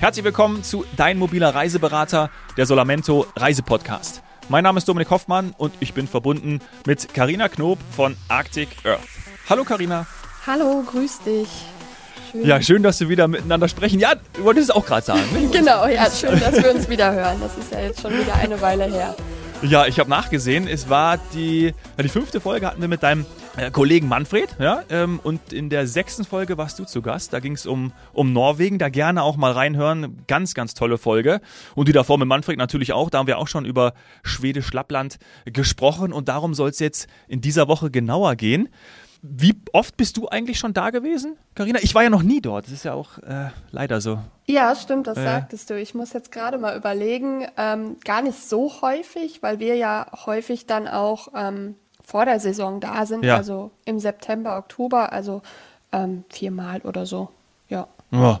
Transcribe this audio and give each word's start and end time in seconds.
Herzlich 0.00 0.24
willkommen 0.24 0.62
zu 0.62 0.84
Dein 0.96 1.18
mobiler 1.18 1.52
Reiseberater, 1.52 2.30
der 2.56 2.66
Solamento 2.66 3.26
Reisepodcast. 3.34 4.22
Mein 4.48 4.62
Name 4.62 4.78
ist 4.78 4.88
Dominik 4.88 5.10
Hoffmann 5.10 5.56
und 5.58 5.74
ich 5.80 5.92
bin 5.92 6.06
verbunden 6.06 6.60
mit 6.86 7.12
Karina 7.12 7.48
Knob 7.48 7.80
von 7.96 8.16
Arctic 8.28 8.68
Earth. 8.84 9.00
Hallo 9.50 9.64
Karina. 9.64 10.06
Hallo, 10.46 10.84
grüß 10.88 11.22
dich. 11.22 11.48
Schön. 12.30 12.46
Ja, 12.46 12.62
schön, 12.62 12.84
dass 12.84 13.00
wir 13.00 13.08
wieder 13.08 13.26
miteinander 13.26 13.66
sprechen. 13.66 13.98
Ja, 13.98 14.12
du 14.34 14.44
wolltest 14.44 14.70
es 14.70 14.76
auch 14.76 14.86
gerade 14.86 15.04
sagen. 15.04 15.22
Ne? 15.32 15.48
genau, 15.52 15.88
ja, 15.88 16.08
schön, 16.08 16.38
dass 16.38 16.62
wir 16.62 16.72
uns 16.72 16.88
wieder 16.88 17.12
hören. 17.12 17.40
Das 17.40 17.58
ist 17.58 17.72
ja 17.72 17.80
jetzt 17.80 18.00
schon 18.00 18.12
wieder 18.12 18.34
eine 18.36 18.60
Weile 18.60 18.84
her. 18.84 19.16
Ja, 19.62 19.86
ich 19.86 19.98
habe 19.98 20.08
nachgesehen, 20.08 20.68
es 20.68 20.88
war 20.88 21.18
die, 21.34 21.74
die 22.00 22.08
fünfte 22.08 22.40
Folge 22.40 22.68
hatten 22.68 22.80
wir 22.80 22.86
mit 22.86 23.02
deinem 23.02 23.26
Kollegen 23.72 24.08
Manfred, 24.08 24.56
ja, 24.58 24.82
ähm, 24.88 25.20
und 25.22 25.52
in 25.52 25.68
der 25.68 25.86
sechsten 25.86 26.24
Folge 26.24 26.56
warst 26.58 26.78
du 26.78 26.84
zu 26.84 27.02
Gast. 27.02 27.32
Da 27.32 27.40
ging 27.40 27.54
es 27.54 27.66
um, 27.66 27.92
um 28.12 28.32
Norwegen, 28.32 28.78
da 28.78 28.88
gerne 28.88 29.22
auch 29.22 29.36
mal 29.36 29.52
reinhören. 29.52 30.22
Ganz, 30.26 30.54
ganz 30.54 30.74
tolle 30.74 30.96
Folge. 30.96 31.40
Und 31.74 31.88
die 31.88 31.92
davor 31.92 32.18
mit 32.18 32.28
Manfred 32.28 32.56
natürlich 32.56 32.92
auch. 32.92 33.10
Da 33.10 33.18
haben 33.18 33.26
wir 33.26 33.38
auch 33.38 33.48
schon 33.48 33.64
über 33.64 33.94
Schwedisch-Lappland 34.22 35.18
gesprochen 35.44 36.12
und 36.12 36.28
darum 36.28 36.54
soll 36.54 36.70
es 36.70 36.78
jetzt 36.78 37.08
in 37.26 37.40
dieser 37.40 37.68
Woche 37.68 37.90
genauer 37.90 38.36
gehen. 38.36 38.68
Wie 39.20 39.60
oft 39.72 39.96
bist 39.96 40.16
du 40.16 40.28
eigentlich 40.28 40.60
schon 40.60 40.74
da 40.74 40.90
gewesen, 40.90 41.36
Karina? 41.56 41.80
Ich 41.82 41.94
war 41.96 42.04
ja 42.04 42.10
noch 42.10 42.22
nie 42.22 42.40
dort. 42.40 42.66
Das 42.66 42.72
ist 42.72 42.84
ja 42.84 42.94
auch 42.94 43.18
äh, 43.18 43.48
leider 43.72 44.00
so. 44.00 44.20
Ja, 44.46 44.76
stimmt, 44.76 45.08
das 45.08 45.18
äh. 45.18 45.24
sagtest 45.24 45.68
du. 45.70 45.80
Ich 45.80 45.92
muss 45.94 46.12
jetzt 46.12 46.30
gerade 46.30 46.58
mal 46.58 46.76
überlegen. 46.76 47.44
Ähm, 47.56 47.96
gar 48.04 48.22
nicht 48.22 48.38
so 48.38 48.80
häufig, 48.80 49.42
weil 49.42 49.58
wir 49.58 49.74
ja 49.74 50.06
häufig 50.24 50.66
dann 50.66 50.86
auch 50.86 51.28
ähm, 51.34 51.74
vor 52.08 52.24
der 52.24 52.40
Saison 52.40 52.80
da 52.80 53.04
sind. 53.04 53.22
Ja. 53.22 53.36
Also 53.36 53.70
im 53.84 53.98
September, 53.98 54.56
Oktober. 54.56 55.12
Also 55.12 55.42
ähm, 55.92 56.24
viermal 56.30 56.80
oder 56.80 57.04
so. 57.04 57.28
Ja. 57.68 57.86
ja. 58.10 58.40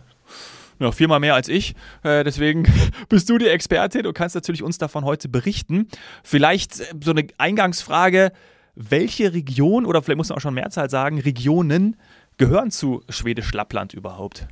Ja, 0.80 0.92
viermal 0.92 1.18
mehr 1.18 1.34
als 1.34 1.48
ich. 1.48 1.74
Äh, 2.04 2.22
deswegen 2.22 2.66
bist 3.08 3.28
du 3.28 3.36
die 3.36 3.48
Expertin 3.48 4.06
und 4.06 4.14
kannst 4.14 4.36
natürlich 4.36 4.62
uns 4.62 4.78
davon 4.78 5.04
heute 5.04 5.28
berichten. 5.28 5.88
Vielleicht 6.22 6.80
äh, 6.80 6.84
so 7.02 7.10
eine 7.10 7.26
Eingangsfrage 7.36 8.32
welche 8.80 9.32
Region 9.34 9.84
oder 9.84 10.02
vielleicht 10.02 10.18
muss 10.18 10.28
man 10.28 10.38
auch 10.38 10.40
schon 10.40 10.54
Mehrzahl 10.54 10.88
sagen, 10.88 11.18
Regionen 11.18 11.96
gehören 12.36 12.70
zu 12.70 13.02
Schwedisch-Lappland 13.08 13.92
überhaupt? 13.92 14.46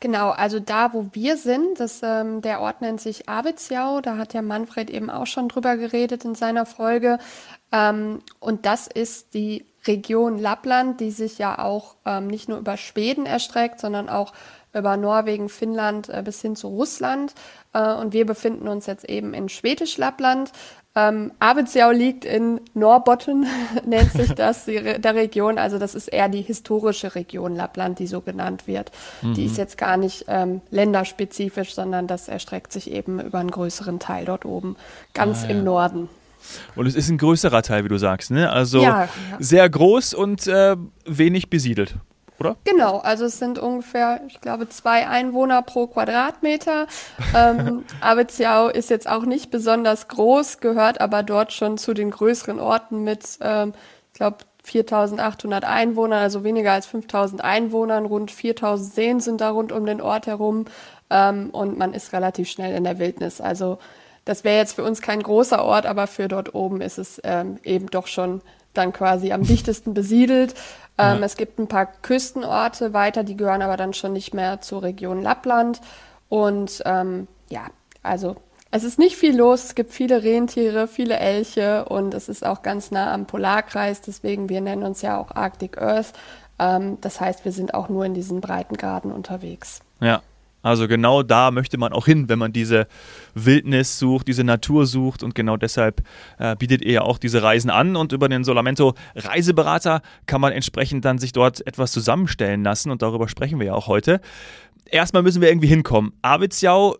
Genau, 0.00 0.30
also 0.30 0.60
da, 0.60 0.92
wo 0.92 1.08
wir 1.12 1.36
sind, 1.36 1.80
das, 1.80 2.00
ähm, 2.04 2.40
der 2.40 2.60
Ort 2.60 2.82
nennt 2.82 3.00
sich 3.00 3.28
Arvidsjaur, 3.28 4.00
da 4.00 4.16
hat 4.16 4.32
der 4.32 4.42
Manfred 4.42 4.90
eben 4.90 5.10
auch 5.10 5.26
schon 5.26 5.48
drüber 5.48 5.76
geredet 5.76 6.24
in 6.24 6.36
seiner 6.36 6.66
Folge. 6.66 7.18
Ähm, 7.72 8.20
und 8.38 8.64
das 8.64 8.86
ist 8.86 9.34
die 9.34 9.66
Region 9.88 10.38
Lappland, 10.38 11.00
die 11.00 11.10
sich 11.10 11.38
ja 11.38 11.58
auch 11.58 11.96
ähm, 12.04 12.28
nicht 12.28 12.48
nur 12.48 12.58
über 12.58 12.76
Schweden 12.76 13.26
erstreckt, 13.26 13.80
sondern 13.80 14.08
auch 14.08 14.32
über 14.74 14.96
Norwegen, 14.96 15.48
Finnland 15.48 16.08
äh, 16.08 16.22
bis 16.24 16.42
hin 16.42 16.56
zu 16.56 16.68
Russland. 16.68 17.34
Äh, 17.72 17.94
und 17.94 18.12
wir 18.12 18.26
befinden 18.26 18.68
uns 18.68 18.86
jetzt 18.86 19.08
eben 19.08 19.34
in 19.34 19.48
Schwedisch-Lappland. 19.48 20.52
Ähm, 20.94 21.32
Arvidsjaur 21.38 21.92
liegt 21.92 22.24
in 22.24 22.60
Norbotten, 22.74 23.46
nennt 23.86 24.12
sich 24.12 24.32
das, 24.34 24.64
die, 24.64 24.80
der 24.80 25.14
Region. 25.14 25.58
Also 25.58 25.78
das 25.78 25.94
ist 25.94 26.08
eher 26.08 26.28
die 26.28 26.42
historische 26.42 27.14
Region 27.14 27.54
Lappland, 27.54 27.98
die 27.98 28.06
so 28.06 28.20
genannt 28.20 28.66
wird. 28.66 28.90
Mhm. 29.22 29.34
Die 29.34 29.44
ist 29.44 29.58
jetzt 29.58 29.78
gar 29.78 29.96
nicht 29.96 30.24
ähm, 30.28 30.60
länderspezifisch, 30.70 31.74
sondern 31.74 32.06
das 32.06 32.28
erstreckt 32.28 32.72
sich 32.72 32.90
eben 32.90 33.20
über 33.20 33.38
einen 33.38 33.50
größeren 33.50 33.98
Teil 33.98 34.24
dort 34.24 34.44
oben, 34.44 34.76
ganz 35.14 35.44
ah, 35.44 35.48
ja. 35.48 35.50
im 35.50 35.64
Norden. 35.64 36.08
Und 36.76 36.86
es 36.86 36.94
ist 36.94 37.08
ein 37.10 37.18
größerer 37.18 37.62
Teil, 37.62 37.84
wie 37.84 37.88
du 37.88 37.98
sagst, 37.98 38.30
ne? 38.30 38.50
Also 38.50 38.80
ja, 38.80 39.04
ja. 39.04 39.08
sehr 39.38 39.68
groß 39.68 40.14
und 40.14 40.46
äh, 40.46 40.76
wenig 41.04 41.50
besiedelt 41.50 41.96
oder? 42.38 42.56
Genau, 42.64 42.98
also 42.98 43.24
es 43.24 43.38
sind 43.38 43.58
ungefähr, 43.58 44.20
ich 44.26 44.40
glaube, 44.40 44.68
zwei 44.68 45.06
Einwohner 45.08 45.62
pro 45.62 45.86
Quadratmeter. 45.86 46.86
ähm, 47.34 47.84
Abetziau 48.00 48.68
ist 48.68 48.90
jetzt 48.90 49.08
auch 49.08 49.24
nicht 49.24 49.50
besonders 49.50 50.08
groß, 50.08 50.58
gehört 50.58 51.00
aber 51.00 51.22
dort 51.22 51.52
schon 51.52 51.78
zu 51.78 51.94
den 51.94 52.10
größeren 52.10 52.60
Orten 52.60 53.04
mit, 53.04 53.38
ähm, 53.40 53.74
ich 54.12 54.18
glaube, 54.18 54.38
4800 54.64 55.64
Einwohnern, 55.64 56.20
also 56.20 56.44
weniger 56.44 56.72
als 56.72 56.86
5000 56.86 57.42
Einwohnern. 57.42 58.04
Rund 58.04 58.30
4000 58.30 58.92
Seen 58.92 59.20
sind 59.20 59.40
da 59.40 59.50
rund 59.50 59.72
um 59.72 59.86
den 59.86 60.00
Ort 60.00 60.26
herum. 60.26 60.66
Ähm, 61.10 61.50
und 61.50 61.78
man 61.78 61.94
ist 61.94 62.12
relativ 62.12 62.50
schnell 62.50 62.76
in 62.76 62.84
der 62.84 62.98
Wildnis. 62.98 63.40
Also 63.40 63.78
das 64.24 64.44
wäre 64.44 64.58
jetzt 64.58 64.74
für 64.74 64.84
uns 64.84 65.00
kein 65.00 65.22
großer 65.22 65.64
Ort, 65.64 65.86
aber 65.86 66.06
für 66.06 66.28
dort 66.28 66.54
oben 66.54 66.82
ist 66.82 66.98
es 66.98 67.20
ähm, 67.24 67.58
eben 67.64 67.86
doch 67.86 68.06
schon 68.06 68.42
dann 68.74 68.92
quasi 68.92 69.32
am 69.32 69.42
dichtesten 69.42 69.94
besiedelt. 69.94 70.54
Ähm, 70.98 71.20
ja. 71.20 71.24
Es 71.24 71.36
gibt 71.36 71.58
ein 71.58 71.68
paar 71.68 71.86
Küstenorte 71.86 72.92
weiter, 72.92 73.24
die 73.24 73.36
gehören 73.36 73.62
aber 73.62 73.76
dann 73.76 73.94
schon 73.94 74.12
nicht 74.12 74.34
mehr 74.34 74.60
zur 74.60 74.82
Region 74.82 75.22
Lappland. 75.22 75.80
Und 76.28 76.82
ähm, 76.84 77.28
ja, 77.48 77.66
also 78.02 78.36
es 78.70 78.84
ist 78.84 78.98
nicht 78.98 79.16
viel 79.16 79.36
los. 79.36 79.64
Es 79.64 79.74
gibt 79.74 79.92
viele 79.92 80.22
Rentiere, 80.22 80.88
viele 80.88 81.18
Elche 81.18 81.86
und 81.86 82.12
es 82.14 82.28
ist 82.28 82.44
auch 82.44 82.62
ganz 82.62 82.90
nah 82.90 83.14
am 83.14 83.26
Polarkreis. 83.26 84.00
Deswegen, 84.00 84.48
wir 84.48 84.60
nennen 84.60 84.82
uns 84.82 85.00
ja 85.00 85.18
auch 85.18 85.30
Arctic 85.34 85.80
Earth. 85.80 86.12
Ähm, 86.58 86.98
das 87.00 87.20
heißt, 87.20 87.44
wir 87.44 87.52
sind 87.52 87.72
auch 87.72 87.88
nur 87.88 88.04
in 88.04 88.14
diesen 88.14 88.40
Breitengraden 88.40 89.12
unterwegs. 89.12 89.80
Ja, 90.00 90.22
also 90.62 90.88
genau 90.88 91.22
da 91.22 91.50
möchte 91.50 91.78
man 91.78 91.92
auch 91.92 92.06
hin, 92.06 92.28
wenn 92.28 92.38
man 92.38 92.52
diese 92.52 92.86
Wildnis 93.34 93.98
sucht, 93.98 94.26
diese 94.28 94.44
Natur 94.44 94.86
sucht 94.86 95.22
und 95.22 95.34
genau 95.34 95.56
deshalb 95.56 96.02
äh, 96.38 96.56
bietet 96.56 96.82
ihr 96.82 96.92
ja 96.92 97.02
auch 97.02 97.18
diese 97.18 97.42
Reisen 97.42 97.70
an 97.70 97.96
und 97.96 98.12
über 98.12 98.28
den 98.28 98.44
Solamento 98.44 98.94
Reiseberater 99.14 100.02
kann 100.26 100.40
man 100.40 100.52
entsprechend 100.52 101.04
dann 101.04 101.18
sich 101.18 101.32
dort 101.32 101.64
etwas 101.66 101.92
zusammenstellen 101.92 102.64
lassen 102.64 102.90
und 102.90 103.02
darüber 103.02 103.28
sprechen 103.28 103.60
wir 103.60 103.68
ja 103.68 103.74
auch 103.74 103.86
heute. 103.86 104.20
Erstmal 104.90 105.22
müssen 105.22 105.42
wir 105.42 105.48
irgendwie 105.48 105.68
hinkommen. 105.68 106.12
Abitsjau 106.22 106.96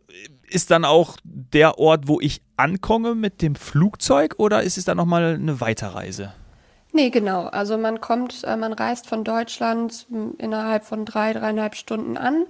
ist 0.50 0.70
dann 0.70 0.84
auch 0.84 1.16
der 1.24 1.78
Ort, 1.78 2.06
wo 2.06 2.20
ich 2.20 2.42
ankomme 2.56 3.14
mit 3.14 3.42
dem 3.42 3.54
Flugzeug 3.54 4.34
oder 4.38 4.62
ist 4.62 4.78
es 4.78 4.84
dann 4.84 4.96
nochmal 4.96 5.34
eine 5.34 5.60
Weiterreise? 5.60 6.32
Nee, 6.92 7.10
genau. 7.10 7.46
Also 7.46 7.76
man 7.76 8.00
kommt, 8.00 8.44
äh, 8.44 8.56
man 8.56 8.72
reist 8.72 9.08
von 9.08 9.24
Deutschland 9.24 10.06
innerhalb 10.38 10.84
von 10.84 11.04
drei, 11.04 11.32
dreieinhalb 11.32 11.74
Stunden 11.74 12.16
an 12.16 12.46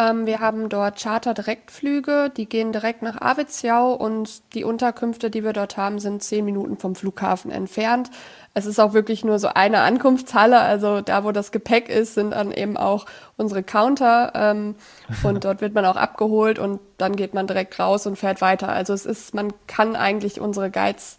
ähm, 0.00 0.24
wir 0.24 0.40
haben 0.40 0.70
dort 0.70 0.98
Charter-Direktflüge, 0.98 2.32
die 2.34 2.46
gehen 2.46 2.72
direkt 2.72 3.02
nach 3.02 3.20
Arvidsjaur 3.20 4.00
und 4.00 4.54
die 4.54 4.64
Unterkünfte, 4.64 5.30
die 5.30 5.44
wir 5.44 5.52
dort 5.52 5.76
haben, 5.76 5.98
sind 5.98 6.22
zehn 6.22 6.46
Minuten 6.46 6.78
vom 6.78 6.94
Flughafen 6.94 7.50
entfernt. 7.50 8.10
Es 8.54 8.64
ist 8.64 8.80
auch 8.80 8.94
wirklich 8.94 9.24
nur 9.24 9.38
so 9.38 9.48
eine 9.48 9.80
Ankunftshalle, 9.80 10.58
also 10.58 11.02
da, 11.02 11.22
wo 11.22 11.32
das 11.32 11.52
Gepäck 11.52 11.90
ist, 11.90 12.14
sind 12.14 12.30
dann 12.30 12.50
eben 12.50 12.78
auch 12.78 13.04
unsere 13.36 13.62
Counter 13.62 14.32
ähm, 14.34 14.74
und 15.22 15.44
dort 15.44 15.60
wird 15.60 15.74
man 15.74 15.84
auch 15.84 15.96
abgeholt 15.96 16.58
und 16.58 16.80
dann 16.96 17.14
geht 17.14 17.34
man 17.34 17.46
direkt 17.46 17.78
raus 17.78 18.06
und 18.06 18.16
fährt 18.16 18.40
weiter. 18.40 18.70
Also 18.70 18.94
es 18.94 19.04
ist, 19.04 19.34
man 19.34 19.52
kann 19.66 19.96
eigentlich 19.96 20.40
unsere 20.40 20.70
Guides 20.70 21.18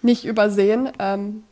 nicht 0.00 0.24
übersehen. 0.24 0.90
Ähm, 0.98 1.44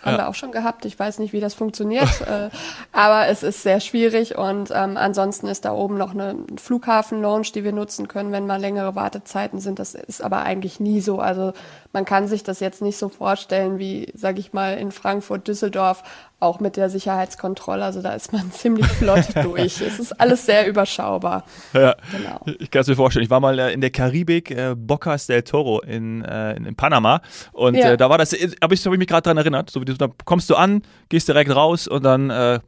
haben 0.00 0.12
ja. 0.12 0.18
wir 0.18 0.28
auch 0.28 0.34
schon 0.34 0.52
gehabt. 0.52 0.84
Ich 0.84 0.98
weiß 0.98 1.18
nicht, 1.18 1.32
wie 1.32 1.40
das 1.40 1.54
funktioniert, 1.54 2.20
äh, 2.26 2.50
aber 2.92 3.28
es 3.28 3.42
ist 3.42 3.62
sehr 3.62 3.80
schwierig 3.80 4.36
und 4.36 4.70
ähm, 4.74 4.96
ansonsten 4.96 5.48
ist 5.48 5.64
da 5.64 5.72
oben 5.72 5.98
noch 5.98 6.12
eine 6.12 6.36
Flughafen-Lounge, 6.56 7.48
die 7.54 7.64
wir 7.64 7.72
nutzen 7.72 8.08
können, 8.08 8.32
wenn 8.32 8.46
mal 8.46 8.60
längere 8.60 8.94
Wartezeiten 8.94 9.60
sind. 9.60 9.78
Das 9.78 9.94
ist 9.94 10.22
aber 10.22 10.42
eigentlich 10.42 10.80
nie 10.80 11.00
so. 11.00 11.20
Also 11.20 11.52
man 11.92 12.04
kann 12.04 12.28
sich 12.28 12.42
das 12.42 12.60
jetzt 12.60 12.82
nicht 12.82 12.98
so 12.98 13.08
vorstellen 13.08 13.78
wie, 13.78 14.12
sag 14.14 14.38
ich 14.38 14.52
mal, 14.52 14.78
in 14.78 14.92
Frankfurt, 14.92 15.48
Düsseldorf, 15.48 16.02
auch 16.40 16.60
mit 16.60 16.76
der 16.76 16.88
Sicherheitskontrolle. 16.88 17.84
Also 17.84 18.02
da 18.02 18.12
ist 18.12 18.32
man 18.32 18.52
ziemlich 18.52 18.86
flott 18.86 19.26
durch. 19.42 19.80
Es 19.80 19.98
ist 19.98 20.20
alles 20.20 20.46
sehr 20.46 20.66
überschaubar. 20.66 21.44
Ja, 21.72 21.96
genau. 22.12 22.40
Ich 22.58 22.70
kann 22.70 22.82
es 22.82 22.88
mir 22.88 22.96
vorstellen. 22.96 23.24
Ich 23.24 23.30
war 23.30 23.40
mal 23.40 23.58
äh, 23.58 23.72
in 23.72 23.80
der 23.80 23.90
Karibik, 23.90 24.50
äh, 24.50 24.74
Bocas 24.76 25.26
del 25.26 25.42
Toro 25.42 25.80
in, 25.80 26.24
äh, 26.24 26.54
in, 26.54 26.76
Panama. 26.76 27.20
Und 27.52 27.74
ja. 27.74 27.92
äh, 27.92 27.96
da 27.96 28.08
war 28.10 28.18
das, 28.18 28.32
habe 28.32 28.74
ich, 28.74 28.86
hab 28.86 28.92
ich 28.92 28.98
mich 28.98 29.08
gerade 29.08 29.22
daran 29.22 29.38
erinnert. 29.38 29.70
So 29.70 29.80
wie 29.80 29.84
du, 29.84 29.94
da 29.94 30.08
kommst 30.24 30.48
du 30.50 30.54
an, 30.54 30.82
gehst 31.08 31.28
direkt 31.28 31.54
raus 31.54 31.88
und 31.88 32.04
dann 32.04 32.30
äh, 32.30 32.60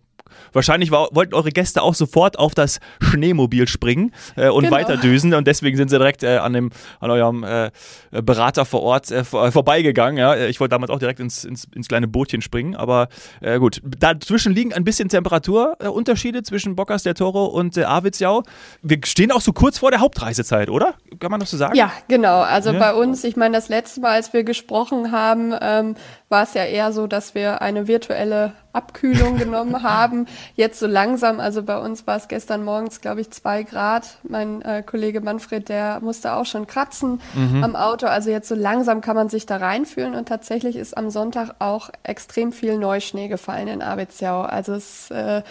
Wahrscheinlich 0.53 0.91
war, 0.91 1.09
wollten 1.13 1.35
eure 1.35 1.51
Gäste 1.51 1.83
auch 1.83 1.95
sofort 1.95 2.39
auf 2.39 2.55
das 2.55 2.81
Schneemobil 3.01 3.69
springen 3.69 4.13
äh, 4.37 4.49
und 4.49 4.65
genau. 4.65 4.77
weiterdüsen 4.77 5.35
und 5.35 5.47
deswegen 5.47 5.77
sind 5.77 5.91
sie 5.91 5.99
direkt 5.99 6.23
äh, 6.23 6.39
an, 6.39 6.53
dem, 6.53 6.71
an 7.01 7.11
eurem 7.11 7.45
äh, 7.45 7.71
Berater 8.11 8.65
vor 8.65 8.83
Ort 8.83 9.11
äh, 9.11 9.25
vor, 9.25 9.51
vorbeigegangen. 9.53 10.19
Ja? 10.19 10.37
Ich 10.37 10.61
wollte 10.61 10.71
damals 10.71 10.91
auch 10.91 10.99
direkt 10.99 11.21
ins, 11.21 11.45
ins, 11.45 11.67
ins 11.75 11.89
kleine 11.89 12.09
Bootchen 12.09 12.43
springen, 12.43 12.75
aber 12.77 13.09
äh, 13.41 13.59
gut. 13.59 13.81
Dazwischen 13.85 14.53
liegen 14.53 14.73
ein 14.73 14.85
bisschen 14.85 15.09
Temperaturunterschiede 15.09 16.43
zwischen 16.43 16.77
Boccas 16.77 17.03
del 17.03 17.15
Toro 17.15 17.47
und 17.47 17.77
äh, 17.77 17.85
Arvidsjaur. 17.85 18.45
Wir 18.83 18.99
stehen 19.05 19.33
auch 19.33 19.41
so 19.41 19.53
kurz 19.53 19.79
vor 19.79 19.91
der 19.91 20.01
Hauptreisezeit, 20.01 20.71
oder? 20.71 20.95
Kann 21.19 21.31
man 21.31 21.41
das 21.41 21.51
so 21.51 21.57
sagen? 21.57 21.75
Ja, 21.75 21.93
genau. 22.09 22.41
Also 22.41 22.73
ja. 22.73 22.79
bei 22.79 22.95
uns, 22.95 23.25
ich 23.25 23.37
meine, 23.37 23.57
das 23.57 23.69
letzte 23.69 24.01
Mal, 24.01 24.13
als 24.13 24.33
wir 24.33 24.45
gesprochen 24.45 25.13
haben, 25.13 25.55
ähm, 25.61 25.97
war 26.31 26.45
es 26.45 26.55
ja 26.55 26.65
eher 26.65 26.93
so, 26.93 27.09
dass 27.09 27.35
wir 27.35 27.61
eine 27.61 27.89
virtuelle 27.89 28.53
Abkühlung 28.73 29.37
genommen 29.39 29.83
haben. 29.83 30.27
Jetzt 30.55 30.79
so 30.79 30.87
langsam, 30.87 31.41
also 31.41 31.65
bei 31.65 31.77
uns 31.77 32.07
war 32.07 32.17
es 32.17 32.29
gestern 32.29 32.65
morgens, 32.65 33.01
glaube 33.01 33.21
ich, 33.21 33.31
zwei 33.33 33.65
Grad. 33.65 34.19
Mein 34.23 34.63
äh, 34.63 34.83
Kollege 34.87 35.21
Manfred, 35.21 35.69
der 35.69 35.99
musste 36.01 36.35
auch 36.35 36.47
schon 36.47 36.69
kratzen 36.69 37.21
mhm. 37.35 37.65
am 37.65 37.77
Auto. 37.77 38.07
Also 38.07 38.31
jetzt 38.31 38.49
so 38.49 38.55
langsam 38.55 39.01
kann 39.01 39.17
man 39.17 39.29
sich 39.29 39.45
da 39.45 39.57
reinfühlen 39.57 40.15
und 40.15 40.29
tatsächlich 40.29 40.77
ist 40.77 40.97
am 40.97 41.11
Sonntag 41.11 41.57
auch 41.59 41.91
extrem 42.05 42.53
viel 42.53 42.79
Neuschnee 42.79 43.27
gefallen 43.27 43.67
in 43.67 43.83
Arbeitsjau. 43.83 44.43
Also 44.43 44.75
es 44.75 45.11
äh, 45.11 45.43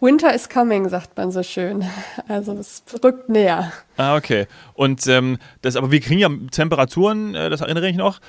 Winter 0.00 0.32
is 0.32 0.48
coming, 0.48 0.88
sagt 0.88 1.16
man 1.16 1.32
so 1.32 1.42
schön. 1.42 1.84
Also 2.28 2.52
es 2.52 2.84
rückt 3.02 3.28
näher. 3.28 3.72
Ah, 3.96 4.16
okay. 4.16 4.46
Und 4.74 5.06
ähm, 5.08 5.38
das, 5.62 5.74
aber 5.74 5.90
wir 5.90 6.00
kriegen 6.00 6.20
ja 6.20 6.28
Temperaturen, 6.52 7.34
äh, 7.34 7.50
das 7.50 7.60
erinnere 7.60 7.88
ich 7.88 7.96
noch. 7.96 8.20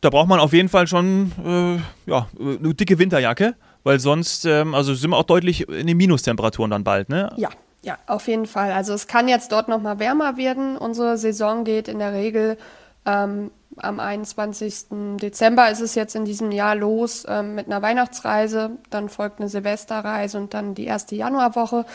Da 0.00 0.10
braucht 0.10 0.28
man 0.28 0.40
auf 0.40 0.52
jeden 0.52 0.68
Fall 0.68 0.86
schon 0.86 1.32
äh, 1.44 2.10
ja, 2.10 2.28
eine 2.38 2.74
dicke 2.74 2.98
Winterjacke, 2.98 3.54
weil 3.84 4.00
sonst, 4.00 4.44
ähm, 4.46 4.74
also 4.74 4.94
sind 4.94 5.10
wir 5.10 5.16
auch 5.16 5.24
deutlich 5.24 5.68
in 5.68 5.86
den 5.86 5.96
Minustemperaturen 5.96 6.70
dann 6.70 6.84
bald, 6.84 7.08
ne? 7.08 7.32
Ja, 7.36 7.50
ja, 7.82 7.98
auf 8.06 8.28
jeden 8.28 8.46
Fall. 8.46 8.72
Also 8.72 8.92
es 8.92 9.06
kann 9.06 9.28
jetzt 9.28 9.52
dort 9.52 9.68
noch 9.68 9.80
mal 9.80 9.98
wärmer 9.98 10.36
werden. 10.36 10.76
Unsere 10.76 11.16
Saison 11.16 11.64
geht 11.64 11.88
in 11.88 11.98
der 11.98 12.12
Regel 12.12 12.58
ähm, 13.06 13.50
am 13.76 14.00
21. 14.00 14.86
Dezember 15.20 15.70
ist 15.70 15.80
es 15.80 15.94
jetzt 15.94 16.14
in 16.14 16.24
diesem 16.24 16.50
Jahr 16.52 16.74
los 16.74 17.24
ähm, 17.28 17.54
mit 17.54 17.66
einer 17.66 17.80
Weihnachtsreise. 17.80 18.72
Dann 18.90 19.08
folgt 19.08 19.40
eine 19.40 19.48
Silvesterreise 19.48 20.38
und 20.38 20.54
dann 20.54 20.74
die 20.74 20.84
erste 20.84 21.14
Januarwoche. 21.14 21.86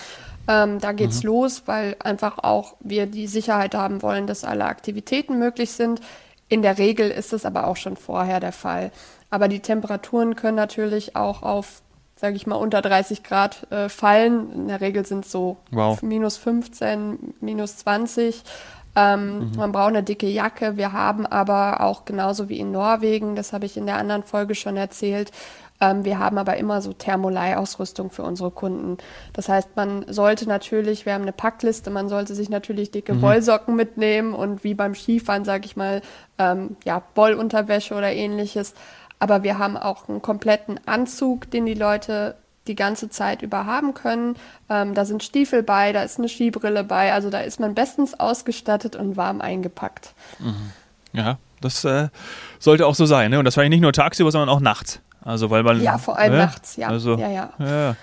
Ähm, 0.47 0.79
da 0.79 0.91
geht's 0.91 1.23
mhm. 1.23 1.29
los, 1.29 1.63
weil 1.65 1.95
einfach 2.03 2.39
auch 2.39 2.75
wir 2.79 3.05
die 3.07 3.27
Sicherheit 3.27 3.75
haben 3.75 4.01
wollen, 4.01 4.27
dass 4.27 4.43
alle 4.43 4.65
Aktivitäten 4.65 5.37
möglich 5.37 5.71
sind. 5.71 6.01
In 6.47 6.61
der 6.61 6.77
Regel 6.77 7.09
ist 7.09 7.33
es 7.33 7.45
aber 7.45 7.67
auch 7.67 7.77
schon 7.77 7.97
vorher 7.97 8.39
der 8.39 8.51
Fall. 8.51 8.91
Aber 9.29 9.47
die 9.47 9.59
Temperaturen 9.59 10.35
können 10.35 10.55
natürlich 10.55 11.15
auch 11.15 11.41
auf, 11.41 11.81
sage 12.15 12.35
ich 12.35 12.45
mal, 12.45 12.55
unter 12.55 12.81
30 12.81 13.23
Grad 13.23 13.71
äh, 13.71 13.89
fallen. 13.89 14.51
In 14.53 14.67
der 14.67 14.81
Regel 14.81 15.05
sind 15.05 15.25
es 15.25 15.31
so 15.31 15.57
wow. 15.71 16.01
minus 16.03 16.37
15, 16.37 17.35
minus 17.41 17.77
20. 17.77 18.43
Ähm, 18.95 19.49
mhm. 19.49 19.51
Man 19.57 19.71
braucht 19.71 19.89
eine 19.89 20.03
dicke 20.03 20.27
Jacke. 20.27 20.77
Wir 20.77 20.93
haben 20.93 21.25
aber 21.25 21.81
auch 21.81 22.05
genauso 22.05 22.47
wie 22.47 22.59
in 22.59 22.71
Norwegen, 22.71 23.35
das 23.35 23.51
habe 23.51 23.65
ich 23.65 23.75
in 23.75 23.85
der 23.85 23.97
anderen 23.97 24.23
Folge 24.23 24.55
schon 24.55 24.77
erzählt, 24.77 25.31
ähm, 25.81 26.05
wir 26.05 26.19
haben 26.19 26.37
aber 26.37 26.57
immer 26.57 26.81
so 26.81 26.93
Thermolei-Ausrüstung 26.93 28.09
für 28.09 28.23
unsere 28.23 28.51
Kunden. 28.51 28.97
Das 29.33 29.49
heißt, 29.49 29.75
man 29.75 30.05
sollte 30.07 30.47
natürlich, 30.47 31.05
wir 31.05 31.13
haben 31.13 31.23
eine 31.23 31.33
Packliste, 31.33 31.89
man 31.89 32.07
sollte 32.07 32.33
sich 32.33 32.49
natürlich 32.49 32.91
dicke 32.91 33.13
mhm. 33.13 33.21
Wollsocken 33.21 33.75
mitnehmen 33.75 34.33
und 34.33 34.63
wie 34.63 34.73
beim 34.73 34.95
Skifahren, 34.95 35.43
sage 35.43 35.65
ich 35.65 35.75
mal, 35.75 36.01
ähm, 36.37 36.77
ja, 36.85 37.01
Wollunterwäsche 37.15 37.93
oder 37.93 38.11
ähnliches. 38.11 38.73
Aber 39.19 39.43
wir 39.43 39.57
haben 39.57 39.77
auch 39.77 40.07
einen 40.07 40.21
kompletten 40.21 40.79
Anzug, 40.85 41.49
den 41.51 41.65
die 41.65 41.73
Leute 41.73 42.35
die 42.67 42.75
ganze 42.75 43.09
Zeit 43.09 43.41
über 43.41 43.65
haben 43.65 43.93
können. 43.93 44.37
Ähm, 44.69 44.93
da 44.93 45.05
sind 45.05 45.23
Stiefel 45.23 45.61
bei, 45.61 45.93
da 45.93 46.03
ist 46.03 46.17
eine 46.17 46.29
Skibrille 46.29 46.83
bei, 46.83 47.13
also 47.13 47.29
da 47.29 47.41
ist 47.41 47.59
man 47.59 47.75
bestens 47.75 48.19
ausgestattet 48.19 48.95
und 48.95 49.17
warm 49.17 49.41
eingepackt. 49.41 50.13
Mhm. 50.39 50.71
Ja, 51.13 51.37
das 51.61 51.85
äh, 51.85 52.09
sollte 52.59 52.87
auch 52.87 52.95
so 52.95 53.05
sein. 53.05 53.31
Ne? 53.31 53.39
Und 53.39 53.45
das 53.45 53.57
war 53.57 53.67
nicht 53.67 53.81
nur 53.81 53.93
tagsüber, 53.93 54.31
sondern 54.31 54.49
auch 54.49 54.59
nachts. 54.59 54.99
Also 55.25 55.49
weil 55.49 55.63
man 55.63 55.81
ja 55.81 55.97
vor 55.97 56.19
allem 56.19 56.33
äh, 56.33 56.37
nachts, 56.37 56.75
ja. 56.75 56.87
Also, 56.87 57.17
ja, 57.17 57.29
ja. 57.29 57.49
ja. 57.59 57.95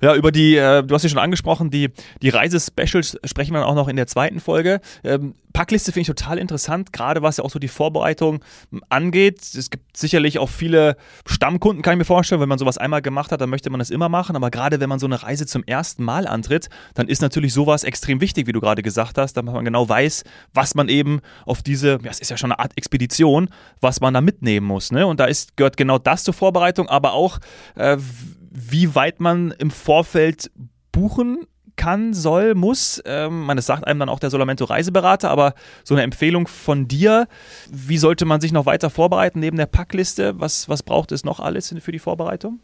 Ja, 0.00 0.14
über 0.14 0.30
die, 0.30 0.56
äh, 0.56 0.82
du 0.84 0.94
hast 0.94 1.02
ja 1.02 1.08
schon 1.08 1.18
angesprochen, 1.18 1.68
die, 1.68 1.90
die 2.22 2.28
Reisespecials 2.30 3.18
sprechen 3.24 3.52
wir 3.52 3.58
dann 3.58 3.68
auch 3.68 3.74
noch 3.74 3.88
in 3.88 3.96
der 3.96 4.06
zweiten 4.06 4.38
Folge. 4.40 4.80
Ähm, 5.02 5.34
Packliste 5.60 5.92
finde 5.92 6.00
ich 6.00 6.06
total 6.06 6.38
interessant, 6.38 6.90
gerade 6.90 7.20
was 7.20 7.36
ja 7.36 7.44
auch 7.44 7.50
so 7.50 7.58
die 7.58 7.68
Vorbereitung 7.68 8.42
angeht. 8.88 9.42
Es 9.42 9.68
gibt 9.68 9.94
sicherlich 9.94 10.38
auch 10.38 10.48
viele 10.48 10.96
Stammkunden, 11.26 11.82
kann 11.82 11.92
ich 11.92 11.98
mir 11.98 12.06
vorstellen. 12.06 12.40
Wenn 12.40 12.48
man 12.48 12.58
sowas 12.58 12.78
einmal 12.78 13.02
gemacht 13.02 13.30
hat, 13.30 13.42
dann 13.42 13.50
möchte 13.50 13.68
man 13.68 13.78
das 13.78 13.90
immer 13.90 14.08
machen. 14.08 14.36
Aber 14.36 14.50
gerade 14.50 14.80
wenn 14.80 14.88
man 14.88 14.98
so 14.98 15.04
eine 15.04 15.22
Reise 15.22 15.44
zum 15.44 15.62
ersten 15.64 16.02
Mal 16.02 16.26
antritt, 16.26 16.70
dann 16.94 17.08
ist 17.08 17.20
natürlich 17.20 17.52
sowas 17.52 17.84
extrem 17.84 18.22
wichtig, 18.22 18.46
wie 18.46 18.52
du 18.52 18.60
gerade 18.60 18.80
gesagt 18.80 19.18
hast, 19.18 19.34
damit 19.34 19.52
man 19.52 19.66
genau 19.66 19.86
weiß, 19.86 20.24
was 20.54 20.74
man 20.74 20.88
eben 20.88 21.20
auf 21.44 21.60
diese, 21.62 21.98
ja, 22.02 22.10
es 22.10 22.20
ist 22.20 22.30
ja 22.30 22.38
schon 22.38 22.52
eine 22.52 22.58
Art 22.58 22.72
Expedition, 22.78 23.50
was 23.82 24.00
man 24.00 24.14
da 24.14 24.22
mitnehmen 24.22 24.66
muss. 24.66 24.92
Ne? 24.92 25.06
Und 25.06 25.20
da 25.20 25.26
ist, 25.26 25.58
gehört 25.58 25.76
genau 25.76 25.98
das 25.98 26.24
zur 26.24 26.32
Vorbereitung, 26.32 26.88
aber 26.88 27.12
auch, 27.12 27.38
äh, 27.74 27.98
wie 28.50 28.94
weit 28.94 29.20
man 29.20 29.50
im 29.58 29.70
Vorfeld 29.70 30.50
buchen 30.90 31.44
kann, 31.80 32.12
soll, 32.12 32.54
muss. 32.54 33.02
Ähm, 33.06 33.40
man, 33.40 33.56
das 33.56 33.64
sagt 33.64 33.86
einem 33.86 34.00
dann 34.00 34.10
auch 34.10 34.18
der 34.18 34.28
Solamento 34.28 34.66
Reiseberater, 34.66 35.30
aber 35.30 35.54
so 35.82 35.94
eine 35.94 36.02
Empfehlung 36.02 36.46
von 36.46 36.86
dir, 36.88 37.26
wie 37.70 37.96
sollte 37.96 38.26
man 38.26 38.42
sich 38.42 38.52
noch 38.52 38.66
weiter 38.66 38.90
vorbereiten 38.90 39.40
neben 39.40 39.56
der 39.56 39.64
Packliste? 39.64 40.38
Was, 40.38 40.68
was 40.68 40.82
braucht 40.82 41.10
es 41.10 41.24
noch 41.24 41.40
alles 41.40 41.74
für 41.80 41.90
die 41.90 41.98
Vorbereitung? 41.98 42.60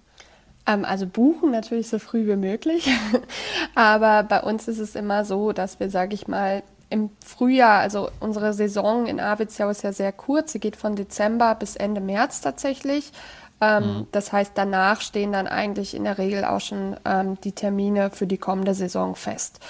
Ähm, 0.67 0.85
also 0.85 1.07
buchen 1.07 1.51
natürlich 1.51 1.89
so 1.89 1.99
früh 1.99 2.27
wie 2.27 2.37
möglich, 2.37 2.91
aber 3.75 4.23
bei 4.23 4.43
uns 4.43 4.69
ist 4.69 4.81
es 4.81 4.95
immer 4.95 5.25
so, 5.25 5.53
dass 5.53 5.81
wir, 5.81 5.89
sage 5.89 6.15
ich 6.15 6.29
mal, 6.29 6.63
im 6.91 7.09
Frühjahr, 7.25 7.81
also 7.81 8.11
unsere 8.21 8.53
Saison 8.53 9.07
in 9.07 9.19
Aviziau 9.19 9.71
ist 9.71 9.83
ja 9.83 9.93
sehr 9.93 10.13
kurz, 10.13 10.53
sie 10.53 10.61
geht 10.61 10.77
von 10.77 10.95
Dezember 10.95 11.55
bis 11.55 11.75
Ende 11.75 12.03
März 12.03 12.43
tatsächlich. 12.43 13.13
Ähm, 13.61 13.85
mhm. 13.85 14.07
Das 14.13 14.33
heißt, 14.33 14.53
danach 14.55 15.01
stehen 15.01 15.33
dann 15.33 15.47
eigentlich 15.47 15.95
in 15.95 16.05
der 16.05 16.19
Regel 16.19 16.45
auch 16.45 16.61
schon 16.61 16.97
ähm, 17.05 17.41
die 17.41 17.53
Termine 17.53 18.11
für 18.11 18.27
die 18.27 18.39
kommende 18.39 18.75
Saison 18.75 19.15
fest. 19.15 19.61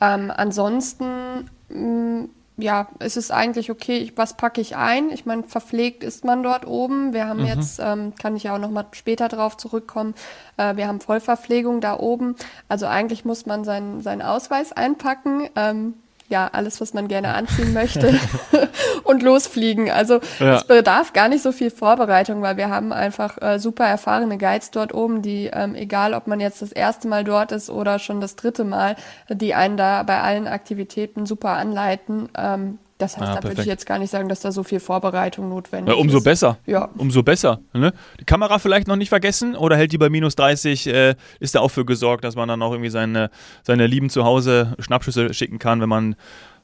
Ähm, 0.00 0.32
ansonsten, 0.34 1.50
mh, 1.68 1.78
mm, 1.78 2.28
ja, 2.56 2.86
es 3.00 3.16
ist 3.16 3.32
eigentlich 3.32 3.70
okay, 3.70 3.98
ich, 3.98 4.16
was 4.16 4.36
packe 4.36 4.60
ich 4.60 4.76
ein? 4.76 5.10
Ich 5.10 5.26
meine, 5.26 5.42
verpflegt 5.42 6.04
ist 6.04 6.24
man 6.24 6.44
dort 6.44 6.66
oben. 6.66 7.12
Wir 7.12 7.26
haben 7.26 7.40
mhm. 7.40 7.46
jetzt, 7.46 7.80
ähm, 7.82 8.12
kann 8.20 8.36
ich 8.36 8.44
ja 8.44 8.54
auch 8.54 8.60
noch 8.60 8.70
mal 8.70 8.86
später 8.92 9.28
drauf 9.28 9.56
zurückkommen, 9.56 10.14
äh, 10.56 10.76
wir 10.76 10.86
haben 10.86 11.00
Vollverpflegung 11.00 11.80
da 11.80 11.98
oben. 11.98 12.36
Also 12.68 12.86
eigentlich 12.86 13.24
muss 13.24 13.44
man 13.44 13.64
seinen, 13.64 14.02
seinen 14.02 14.22
Ausweis 14.22 14.72
einpacken. 14.72 15.48
Ähm, 15.56 15.94
ja, 16.28 16.48
alles, 16.52 16.80
was 16.80 16.94
man 16.94 17.08
gerne 17.08 17.34
anziehen 17.34 17.72
möchte 17.72 18.18
und 19.04 19.22
losfliegen. 19.22 19.90
Also 19.90 20.20
ja. 20.38 20.56
es 20.56 20.64
bedarf 20.64 21.12
gar 21.12 21.28
nicht 21.28 21.42
so 21.42 21.52
viel 21.52 21.70
Vorbereitung, 21.70 22.42
weil 22.42 22.56
wir 22.56 22.70
haben 22.70 22.92
einfach 22.92 23.40
äh, 23.42 23.58
super 23.58 23.84
erfahrene 23.86 24.38
Guides 24.38 24.70
dort 24.70 24.94
oben, 24.94 25.22
die, 25.22 25.50
ähm, 25.52 25.74
egal 25.74 26.14
ob 26.14 26.26
man 26.26 26.40
jetzt 26.40 26.62
das 26.62 26.72
erste 26.72 27.08
Mal 27.08 27.24
dort 27.24 27.52
ist 27.52 27.70
oder 27.70 27.98
schon 27.98 28.20
das 28.20 28.36
dritte 28.36 28.64
Mal, 28.64 28.96
die 29.28 29.54
einen 29.54 29.76
da 29.76 30.02
bei 30.02 30.20
allen 30.20 30.48
Aktivitäten 30.48 31.26
super 31.26 31.50
anleiten. 31.50 32.28
Ähm, 32.36 32.78
das 32.98 33.16
heißt, 33.16 33.22
ah, 33.22 33.26
da 33.26 33.32
perfekt. 33.40 33.44
würde 33.50 33.60
ich 33.62 33.66
jetzt 33.66 33.86
gar 33.86 33.98
nicht 33.98 34.10
sagen, 34.10 34.28
dass 34.28 34.40
da 34.40 34.52
so 34.52 34.62
viel 34.62 34.78
Vorbereitung 34.78 35.48
notwendig 35.48 35.92
ja, 35.92 36.00
umso 36.00 36.18
ist. 36.18 36.24
besser. 36.24 36.58
Ja. 36.64 36.90
Umso 36.96 37.22
besser. 37.24 37.60
Ne? 37.72 37.92
Die 38.20 38.24
Kamera 38.24 38.58
vielleicht 38.60 38.86
noch 38.86 38.96
nicht 38.96 39.08
vergessen 39.08 39.56
oder 39.56 39.76
hält 39.76 39.92
die 39.92 39.98
bei 39.98 40.10
minus 40.10 40.36
30, 40.36 40.86
äh, 40.86 41.14
ist 41.40 41.56
da 41.56 41.60
auch 41.60 41.70
für 41.70 41.84
gesorgt, 41.84 42.22
dass 42.22 42.36
man 42.36 42.48
dann 42.48 42.62
auch 42.62 42.70
irgendwie 42.70 42.90
seine, 42.90 43.30
seine 43.64 43.88
Lieben 43.88 44.10
zu 44.10 44.24
Hause 44.24 44.74
Schnappschüsse 44.78 45.34
schicken 45.34 45.58
kann, 45.58 45.80
wenn 45.80 45.88
man 45.88 46.14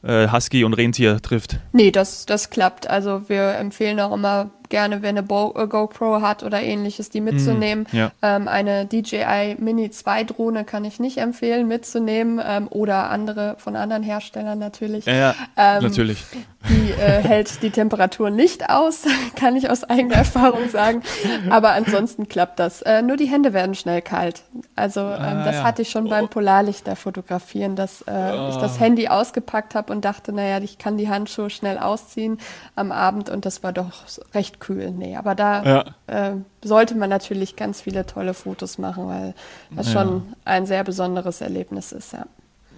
äh, 0.02 0.28
Husky 0.28 0.62
und 0.62 0.74
Rentier 0.74 1.20
trifft. 1.20 1.58
Nee, 1.72 1.90
das, 1.90 2.26
das 2.26 2.50
klappt. 2.50 2.88
Also 2.88 3.28
wir 3.28 3.56
empfehlen 3.56 3.98
auch 3.98 4.12
immer 4.14 4.50
gerne, 4.70 5.02
wer 5.02 5.10
eine 5.10 5.22
Bo 5.22 5.54
äh, 5.56 5.66
GoPro 5.66 6.22
hat 6.22 6.42
oder 6.42 6.62
ähnliches, 6.62 7.10
die 7.10 7.20
mitzunehmen. 7.20 7.86
Mm, 7.92 7.96
ja. 7.96 8.12
ähm, 8.22 8.48
eine 8.48 8.86
DJI 8.86 9.56
Mini 9.58 9.90
2 9.90 10.24
Drohne 10.24 10.64
kann 10.64 10.84
ich 10.84 10.98
nicht 11.00 11.18
empfehlen 11.18 11.68
mitzunehmen 11.68 12.40
ähm, 12.44 12.68
oder 12.70 13.10
andere 13.10 13.56
von 13.58 13.76
anderen 13.76 14.02
Herstellern 14.02 14.58
natürlich. 14.58 15.04
Ja, 15.04 15.34
ähm, 15.56 15.82
natürlich. 15.82 16.24
Die 16.68 16.92
äh, 16.92 17.22
hält 17.22 17.62
die 17.62 17.70
Temperatur 17.70 18.30
nicht 18.30 18.68
aus, 18.68 19.04
kann 19.36 19.56
ich 19.56 19.70
aus 19.70 19.84
eigener 19.84 20.16
Erfahrung 20.16 20.68
sagen. 20.68 21.02
Aber 21.48 21.70
ansonsten 21.70 22.28
klappt 22.28 22.58
das. 22.58 22.82
Äh, 22.82 23.02
nur 23.02 23.16
die 23.16 23.26
Hände 23.26 23.52
werden 23.52 23.74
schnell 23.74 24.02
kalt. 24.02 24.42
Also 24.76 25.00
ähm, 25.00 25.06
ah, 25.20 25.44
das 25.44 25.56
ja. 25.56 25.62
hatte 25.62 25.82
ich 25.82 25.90
schon 25.90 26.08
beim 26.08 26.28
Polarlichter 26.28 26.96
fotografieren, 26.96 27.76
dass 27.76 28.04
oh. 28.06 28.48
ich 28.50 28.56
das 28.56 28.76
ah. 28.76 28.80
Handy 28.80 29.08
ausgepackt 29.08 29.74
habe 29.74 29.92
und 29.92 30.04
dachte, 30.04 30.32
naja, 30.32 30.60
ich 30.60 30.78
kann 30.78 30.98
die 30.98 31.08
Handschuhe 31.08 31.50
schnell 31.50 31.78
ausziehen 31.78 32.38
am 32.76 32.92
Abend 32.92 33.30
und 33.30 33.46
das 33.46 33.62
war 33.62 33.72
doch 33.72 33.90
recht 34.34 34.59
kühl. 34.60 34.90
Nee, 34.90 35.16
aber 35.16 35.34
da 35.34 35.64
ja. 35.64 35.84
äh, 36.06 36.32
sollte 36.62 36.94
man 36.94 37.10
natürlich 37.10 37.56
ganz 37.56 37.80
viele 37.80 38.06
tolle 38.06 38.34
Fotos 38.34 38.78
machen, 38.78 39.08
weil 39.08 39.34
das 39.70 39.92
ja. 39.92 40.00
schon 40.00 40.34
ein 40.44 40.66
sehr 40.66 40.84
besonderes 40.84 41.40
Erlebnis 41.40 41.92
ist, 41.92 42.12
ja. 42.12 42.26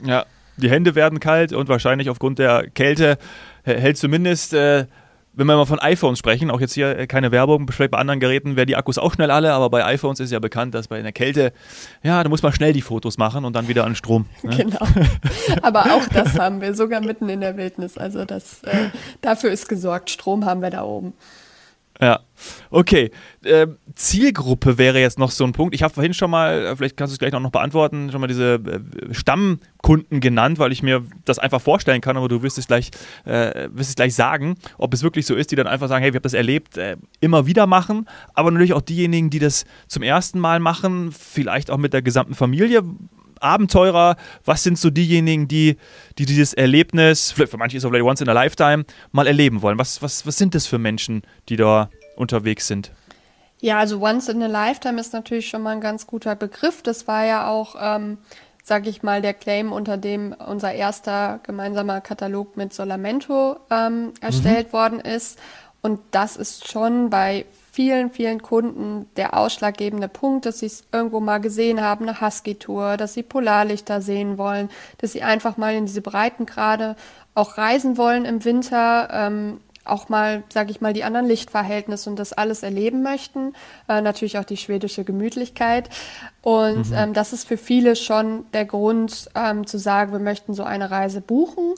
Ja, 0.04 0.24
die 0.56 0.70
Hände 0.70 0.94
werden 0.94 1.20
kalt 1.20 1.52
und 1.52 1.68
wahrscheinlich 1.68 2.10
aufgrund 2.10 2.38
der 2.38 2.68
Kälte 2.70 3.18
hält 3.64 3.96
zumindest 3.98 4.52
äh, 4.54 4.86
wenn 5.34 5.46
wir 5.46 5.56
mal 5.56 5.64
von 5.64 5.78
iPhones 5.78 6.18
sprechen, 6.18 6.50
auch 6.50 6.60
jetzt 6.60 6.74
hier 6.74 6.98
äh, 6.98 7.06
keine 7.06 7.32
Werbung, 7.32 7.66
vielleicht 7.70 7.90
bei 7.90 7.98
anderen 7.98 8.20
Geräten 8.20 8.56
werden 8.56 8.66
die 8.66 8.76
Akkus 8.76 8.98
auch 8.98 9.14
schnell 9.14 9.30
alle, 9.30 9.52
aber 9.52 9.70
bei 9.70 9.84
iPhones 9.84 10.20
ist 10.20 10.30
ja 10.30 10.38
bekannt, 10.38 10.74
dass 10.74 10.88
bei 10.88 10.98
einer 10.98 11.12
Kälte, 11.12 11.52
ja, 12.02 12.22
da 12.22 12.28
muss 12.28 12.42
man 12.42 12.52
schnell 12.52 12.72
die 12.72 12.82
Fotos 12.82 13.16
machen 13.16 13.44
und 13.44 13.54
dann 13.54 13.68
wieder 13.68 13.84
an 13.84 13.94
Strom. 13.94 14.26
Ne? 14.42 14.52
Genau. 14.62 14.86
Aber 15.62 15.86
auch 15.86 16.06
das 16.12 16.38
haben 16.38 16.60
wir 16.60 16.74
sogar 16.74 17.00
mitten 17.00 17.28
in 17.28 17.40
der 17.40 17.56
Wildnis. 17.56 17.98
Also 17.98 18.24
das, 18.24 18.62
äh, 18.62 18.90
dafür 19.20 19.50
ist 19.50 19.68
gesorgt. 19.68 20.10
Strom 20.10 20.44
haben 20.44 20.62
wir 20.62 20.70
da 20.70 20.84
oben. 20.84 21.14
Ja, 22.02 22.18
okay. 22.70 23.12
Äh, 23.44 23.68
Zielgruppe 23.94 24.76
wäre 24.76 24.98
jetzt 24.98 25.20
noch 25.20 25.30
so 25.30 25.44
ein 25.44 25.52
Punkt. 25.52 25.72
Ich 25.72 25.84
habe 25.84 25.94
vorhin 25.94 26.14
schon 26.14 26.32
mal, 26.32 26.66
äh, 26.66 26.76
vielleicht 26.76 26.96
kannst 26.96 27.12
du 27.12 27.14
es 27.14 27.18
gleich 27.20 27.32
auch 27.32 27.38
noch 27.38 27.52
beantworten, 27.52 28.10
schon 28.10 28.20
mal 28.20 28.26
diese 28.26 28.54
äh, 28.54 29.14
Stammkunden 29.14 30.18
genannt, 30.18 30.58
weil 30.58 30.72
ich 30.72 30.82
mir 30.82 31.04
das 31.24 31.38
einfach 31.38 31.60
vorstellen 31.60 32.00
kann, 32.00 32.16
aber 32.16 32.26
du 32.26 32.42
wirst 32.42 32.58
es 32.58 32.66
gleich, 32.66 32.90
äh, 33.24 33.68
wirst 33.72 33.90
es 33.90 33.94
gleich 33.94 34.16
sagen, 34.16 34.56
ob 34.78 34.92
es 34.94 35.04
wirklich 35.04 35.26
so 35.26 35.36
ist, 35.36 35.52
die 35.52 35.56
dann 35.56 35.68
einfach 35.68 35.86
sagen, 35.86 36.02
hey, 36.02 36.12
wir 36.12 36.18
haben 36.18 36.22
das 36.24 36.34
erlebt, 36.34 36.76
immer 37.20 37.46
wieder 37.46 37.68
machen, 37.68 38.08
aber 38.34 38.50
natürlich 38.50 38.72
auch 38.72 38.80
diejenigen, 38.80 39.30
die 39.30 39.38
das 39.38 39.64
zum 39.86 40.02
ersten 40.02 40.40
Mal 40.40 40.58
machen, 40.58 41.12
vielleicht 41.12 41.70
auch 41.70 41.78
mit 41.78 41.92
der 41.92 42.02
gesamten 42.02 42.34
Familie 42.34 42.82
Abenteurer, 43.42 44.16
was 44.44 44.62
sind 44.62 44.78
so 44.78 44.90
diejenigen, 44.90 45.48
die, 45.48 45.76
die 46.18 46.26
dieses 46.26 46.54
Erlebnis, 46.54 47.32
für 47.32 47.46
manche 47.56 47.76
ist 47.76 47.84
es 47.84 47.90
vielleicht 47.90 48.04
once 48.04 48.20
in 48.20 48.28
a 48.28 48.32
lifetime, 48.32 48.84
mal 49.10 49.26
erleben 49.26 49.62
wollen? 49.62 49.78
Was, 49.78 50.02
was, 50.02 50.26
was 50.26 50.36
sind 50.36 50.54
das 50.54 50.66
für 50.66 50.78
Menschen, 50.78 51.22
die 51.48 51.56
da 51.56 51.90
unterwegs 52.16 52.66
sind? 52.66 52.92
Ja, 53.62 53.78
also 53.78 54.00
Once 54.00 54.28
in 54.28 54.42
a 54.42 54.48
Lifetime 54.48 55.00
ist 55.00 55.12
natürlich 55.12 55.48
schon 55.48 55.62
mal 55.62 55.70
ein 55.70 55.80
ganz 55.80 56.08
guter 56.08 56.34
Begriff. 56.34 56.82
Das 56.82 57.06
war 57.06 57.24
ja 57.24 57.48
auch, 57.48 57.76
ähm, 57.80 58.18
sage 58.64 58.90
ich 58.90 59.04
mal, 59.04 59.22
der 59.22 59.34
Claim, 59.34 59.70
unter 59.70 59.96
dem 59.96 60.32
unser 60.32 60.72
erster 60.72 61.38
gemeinsamer 61.44 62.00
Katalog 62.00 62.56
mit 62.56 62.74
Solamento 62.74 63.60
ähm, 63.70 64.14
erstellt 64.20 64.68
mhm. 64.68 64.72
worden 64.72 65.00
ist. 65.00 65.38
Und 65.82 66.00
das 66.12 66.36
ist 66.36 66.70
schon 66.70 67.10
bei 67.10 67.44
vielen, 67.72 68.10
vielen 68.10 68.40
Kunden 68.40 69.06
der 69.16 69.36
ausschlaggebende 69.36 70.06
Punkt, 70.06 70.46
dass 70.46 70.60
sie 70.60 70.66
es 70.66 70.84
irgendwo 70.92 71.18
mal 71.18 71.38
gesehen 71.38 71.80
haben, 71.80 72.08
eine 72.08 72.20
Husky-Tour, 72.20 72.96
dass 72.96 73.14
sie 73.14 73.22
Polarlichter 73.22 74.00
sehen 74.00 74.38
wollen, 74.38 74.70
dass 74.98 75.12
sie 75.12 75.22
einfach 75.22 75.56
mal 75.56 75.74
in 75.74 75.86
diese 75.86 76.02
Breitengrade 76.02 76.94
auch 77.34 77.58
reisen 77.58 77.96
wollen 77.96 78.26
im 78.26 78.44
Winter, 78.44 79.08
ähm, 79.10 79.60
auch 79.84 80.08
mal, 80.08 80.44
sage 80.52 80.70
ich 80.70 80.80
mal, 80.80 80.92
die 80.92 81.02
anderen 81.02 81.26
Lichtverhältnisse 81.26 82.08
und 82.08 82.16
das 82.16 82.32
alles 82.32 82.62
erleben 82.62 83.02
möchten. 83.02 83.54
Äh, 83.88 84.00
natürlich 84.02 84.38
auch 84.38 84.44
die 84.44 84.56
schwedische 84.56 85.02
Gemütlichkeit. 85.02 85.88
Und 86.42 86.90
mhm. 86.90 86.96
ähm, 86.96 87.14
das 87.14 87.32
ist 87.32 87.48
für 87.48 87.56
viele 87.56 87.96
schon 87.96 88.44
der 88.52 88.64
Grund 88.64 89.30
ähm, 89.34 89.66
zu 89.66 89.78
sagen, 89.78 90.12
wir 90.12 90.20
möchten 90.20 90.54
so 90.54 90.62
eine 90.62 90.92
Reise 90.92 91.20
buchen. 91.20 91.74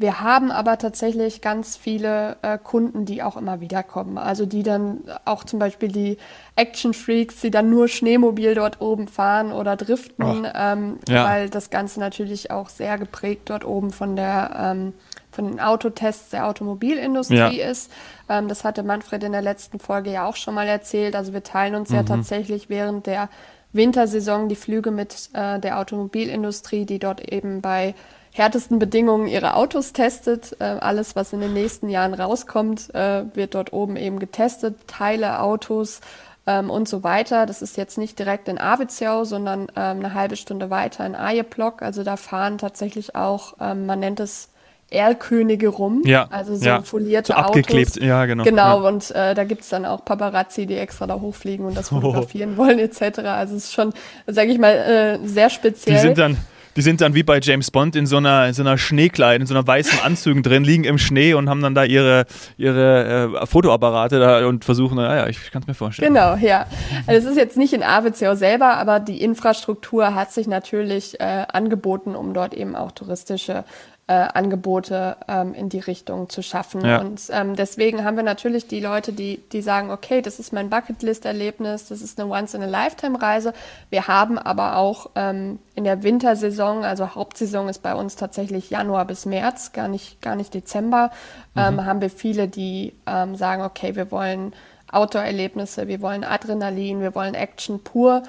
Wir 0.00 0.20
haben 0.20 0.52
aber 0.52 0.78
tatsächlich 0.78 1.40
ganz 1.40 1.76
viele 1.76 2.36
äh, 2.42 2.56
Kunden, 2.56 3.04
die 3.04 3.20
auch 3.20 3.36
immer 3.36 3.60
wieder 3.60 3.82
kommen. 3.82 4.16
Also 4.16 4.46
die 4.46 4.62
dann 4.62 5.00
auch 5.24 5.42
zum 5.42 5.58
Beispiel 5.58 5.88
die 5.88 6.18
Action 6.54 6.94
Freaks, 6.94 7.40
die 7.40 7.50
dann 7.50 7.68
nur 7.68 7.88
Schneemobil 7.88 8.54
dort 8.54 8.80
oben 8.80 9.08
fahren 9.08 9.50
oder 9.50 9.74
driften, 9.74 10.24
oh. 10.24 10.48
ähm, 10.54 11.00
ja. 11.08 11.24
weil 11.24 11.50
das 11.50 11.70
Ganze 11.70 11.98
natürlich 11.98 12.52
auch 12.52 12.68
sehr 12.68 12.96
geprägt 12.96 13.50
dort 13.50 13.64
oben 13.64 13.90
von 13.90 14.14
der 14.14 14.52
ähm, 14.56 14.94
von 15.32 15.46
den 15.46 15.60
Autotests 15.60 16.30
der 16.30 16.46
Automobilindustrie 16.46 17.36
ja. 17.36 17.48
ist. 17.48 17.90
Ähm, 18.28 18.46
das 18.46 18.62
hatte 18.62 18.84
Manfred 18.84 19.24
in 19.24 19.32
der 19.32 19.42
letzten 19.42 19.80
Folge 19.80 20.12
ja 20.12 20.26
auch 20.28 20.36
schon 20.36 20.54
mal 20.54 20.68
erzählt. 20.68 21.16
Also 21.16 21.32
wir 21.32 21.42
teilen 21.42 21.74
uns 21.74 21.90
mhm. 21.90 21.96
ja 21.96 22.02
tatsächlich 22.04 22.68
während 22.68 23.06
der 23.06 23.28
Wintersaison 23.72 24.48
die 24.48 24.56
Flüge 24.56 24.92
mit 24.92 25.30
äh, 25.34 25.58
der 25.58 25.80
Automobilindustrie, 25.80 26.86
die 26.86 27.00
dort 27.00 27.20
eben 27.20 27.60
bei 27.60 27.94
härtesten 28.38 28.78
Bedingungen 28.78 29.26
ihre 29.26 29.54
Autos 29.54 29.92
testet. 29.92 30.56
Äh, 30.60 30.64
alles, 30.64 31.16
was 31.16 31.32
in 31.32 31.40
den 31.40 31.52
nächsten 31.52 31.88
Jahren 31.88 32.14
rauskommt, 32.14 32.94
äh, 32.94 33.24
wird 33.34 33.54
dort 33.54 33.72
oben 33.72 33.96
eben 33.96 34.18
getestet. 34.18 34.76
Teile, 34.86 35.40
Autos 35.40 36.00
ähm, 36.46 36.70
und 36.70 36.88
so 36.88 37.02
weiter. 37.02 37.46
Das 37.46 37.60
ist 37.62 37.76
jetzt 37.76 37.98
nicht 37.98 38.18
direkt 38.18 38.48
in 38.48 38.58
Aviziau, 38.58 39.24
sondern 39.24 39.68
ähm, 39.76 39.98
eine 39.98 40.14
halbe 40.14 40.36
Stunde 40.36 40.70
weiter 40.70 41.04
in 41.04 41.14
Ajeplock. 41.14 41.82
Also 41.82 42.02
da 42.04 42.16
fahren 42.16 42.58
tatsächlich 42.58 43.14
auch, 43.14 43.54
ähm, 43.60 43.86
man 43.86 44.00
nennt 44.00 44.20
es 44.20 44.48
Erlkönige 44.90 45.68
rum. 45.68 46.02
Ja. 46.06 46.28
Also 46.30 46.56
so 46.56 46.64
ja. 46.64 46.80
folierte 46.80 47.32
so 47.32 47.38
abgeklebt. 47.38 47.90
Autos. 47.90 48.02
Ja, 48.02 48.24
genau. 48.24 48.44
Genau, 48.44 48.82
ja. 48.82 48.88
und 48.88 49.10
äh, 49.10 49.34
da 49.34 49.44
gibt's 49.44 49.68
dann 49.68 49.84
auch 49.84 50.02
Paparazzi, 50.04 50.64
die 50.64 50.78
extra 50.78 51.06
da 51.06 51.20
hochfliegen 51.20 51.66
und 51.66 51.76
das 51.76 51.88
fotografieren 51.90 52.54
oh. 52.54 52.58
wollen, 52.58 52.78
etc. 52.78 53.18
Also 53.18 53.56
es 53.56 53.64
ist 53.64 53.74
schon, 53.74 53.92
sage 54.26 54.50
ich 54.50 54.58
mal, 54.58 54.72
äh, 54.72 55.26
sehr 55.26 55.50
speziell. 55.50 55.96
Die 55.96 56.00
sind 56.00 56.16
dann 56.16 56.38
die 56.78 56.82
sind 56.82 57.00
dann 57.00 57.12
wie 57.12 57.24
bei 57.24 57.40
James 57.42 57.72
Bond 57.72 57.96
in 57.96 58.06
so 58.06 58.18
einer, 58.18 58.46
in 58.46 58.54
so 58.54 58.62
einer 58.62 58.78
Schneekleid, 58.78 59.40
in 59.40 59.48
so 59.48 59.54
einer 59.54 59.66
weißen 59.66 59.98
Anzügen 60.04 60.44
drin, 60.44 60.62
liegen 60.62 60.84
im 60.84 60.96
Schnee 60.96 61.34
und 61.34 61.50
haben 61.50 61.60
dann 61.60 61.74
da 61.74 61.82
ihre, 61.82 62.24
ihre 62.56 63.32
äh, 63.42 63.46
Fotoapparate 63.46 64.20
da 64.20 64.46
und 64.46 64.64
versuchen, 64.64 64.94
naja, 64.94 65.26
ich 65.26 65.50
kann 65.50 65.62
es 65.62 65.66
mir 65.66 65.74
vorstellen. 65.74 66.14
Genau, 66.14 66.36
ja. 66.36 66.66
Also 67.08 67.26
es 67.26 67.32
ist 67.32 67.36
jetzt 67.36 67.56
nicht 67.56 67.72
in 67.72 67.82
Aviziau 67.82 68.36
selber, 68.36 68.76
aber 68.76 69.00
die 69.00 69.20
Infrastruktur 69.20 70.14
hat 70.14 70.30
sich 70.30 70.46
natürlich 70.46 71.18
äh, 71.18 71.46
angeboten, 71.52 72.14
um 72.14 72.32
dort 72.32 72.54
eben 72.54 72.76
auch 72.76 72.92
touristische 72.92 73.64
äh, 74.08 74.26
Angebote 74.34 75.18
ähm, 75.28 75.52
in 75.52 75.68
die 75.68 75.80
Richtung 75.80 76.30
zu 76.30 76.42
schaffen. 76.42 76.84
Ja. 76.84 77.00
Und 77.00 77.20
ähm, 77.30 77.54
deswegen 77.54 78.04
haben 78.04 78.16
wir 78.16 78.24
natürlich 78.24 78.66
die 78.66 78.80
Leute, 78.80 79.12
die, 79.12 79.42
die 79.52 79.60
sagen, 79.60 79.90
okay, 79.90 80.22
das 80.22 80.38
ist 80.38 80.50
mein 80.50 80.70
Bucketlist-Erlebnis, 80.70 81.88
das 81.88 82.00
ist 82.00 82.18
eine 82.18 82.30
Once-in-a-Lifetime-Reise. 82.30 83.52
Wir 83.90 84.08
haben 84.08 84.38
aber 84.38 84.78
auch 84.78 85.10
ähm, 85.14 85.58
in 85.74 85.84
der 85.84 86.02
Wintersaison, 86.02 86.84
also 86.84 87.14
Hauptsaison 87.14 87.68
ist 87.68 87.82
bei 87.82 87.94
uns 87.94 88.16
tatsächlich 88.16 88.70
Januar 88.70 89.04
bis 89.04 89.26
März, 89.26 89.72
gar 89.72 89.88
nicht, 89.88 90.22
gar 90.22 90.36
nicht 90.36 90.54
Dezember, 90.54 91.10
ähm, 91.54 91.74
mhm. 91.74 91.84
haben 91.84 92.00
wir 92.00 92.10
viele, 92.10 92.48
die 92.48 92.94
ähm, 93.06 93.36
sagen, 93.36 93.62
okay, 93.62 93.94
wir 93.94 94.10
wollen 94.10 94.54
Outdoor-Erlebnisse, 94.90 95.86
wir 95.86 96.00
wollen 96.00 96.24
Adrenalin, 96.24 97.02
wir 97.02 97.14
wollen 97.14 97.34
Action 97.34 97.84
pur. 97.84 98.22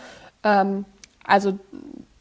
Ähm, 0.43 0.83
also 1.25 1.57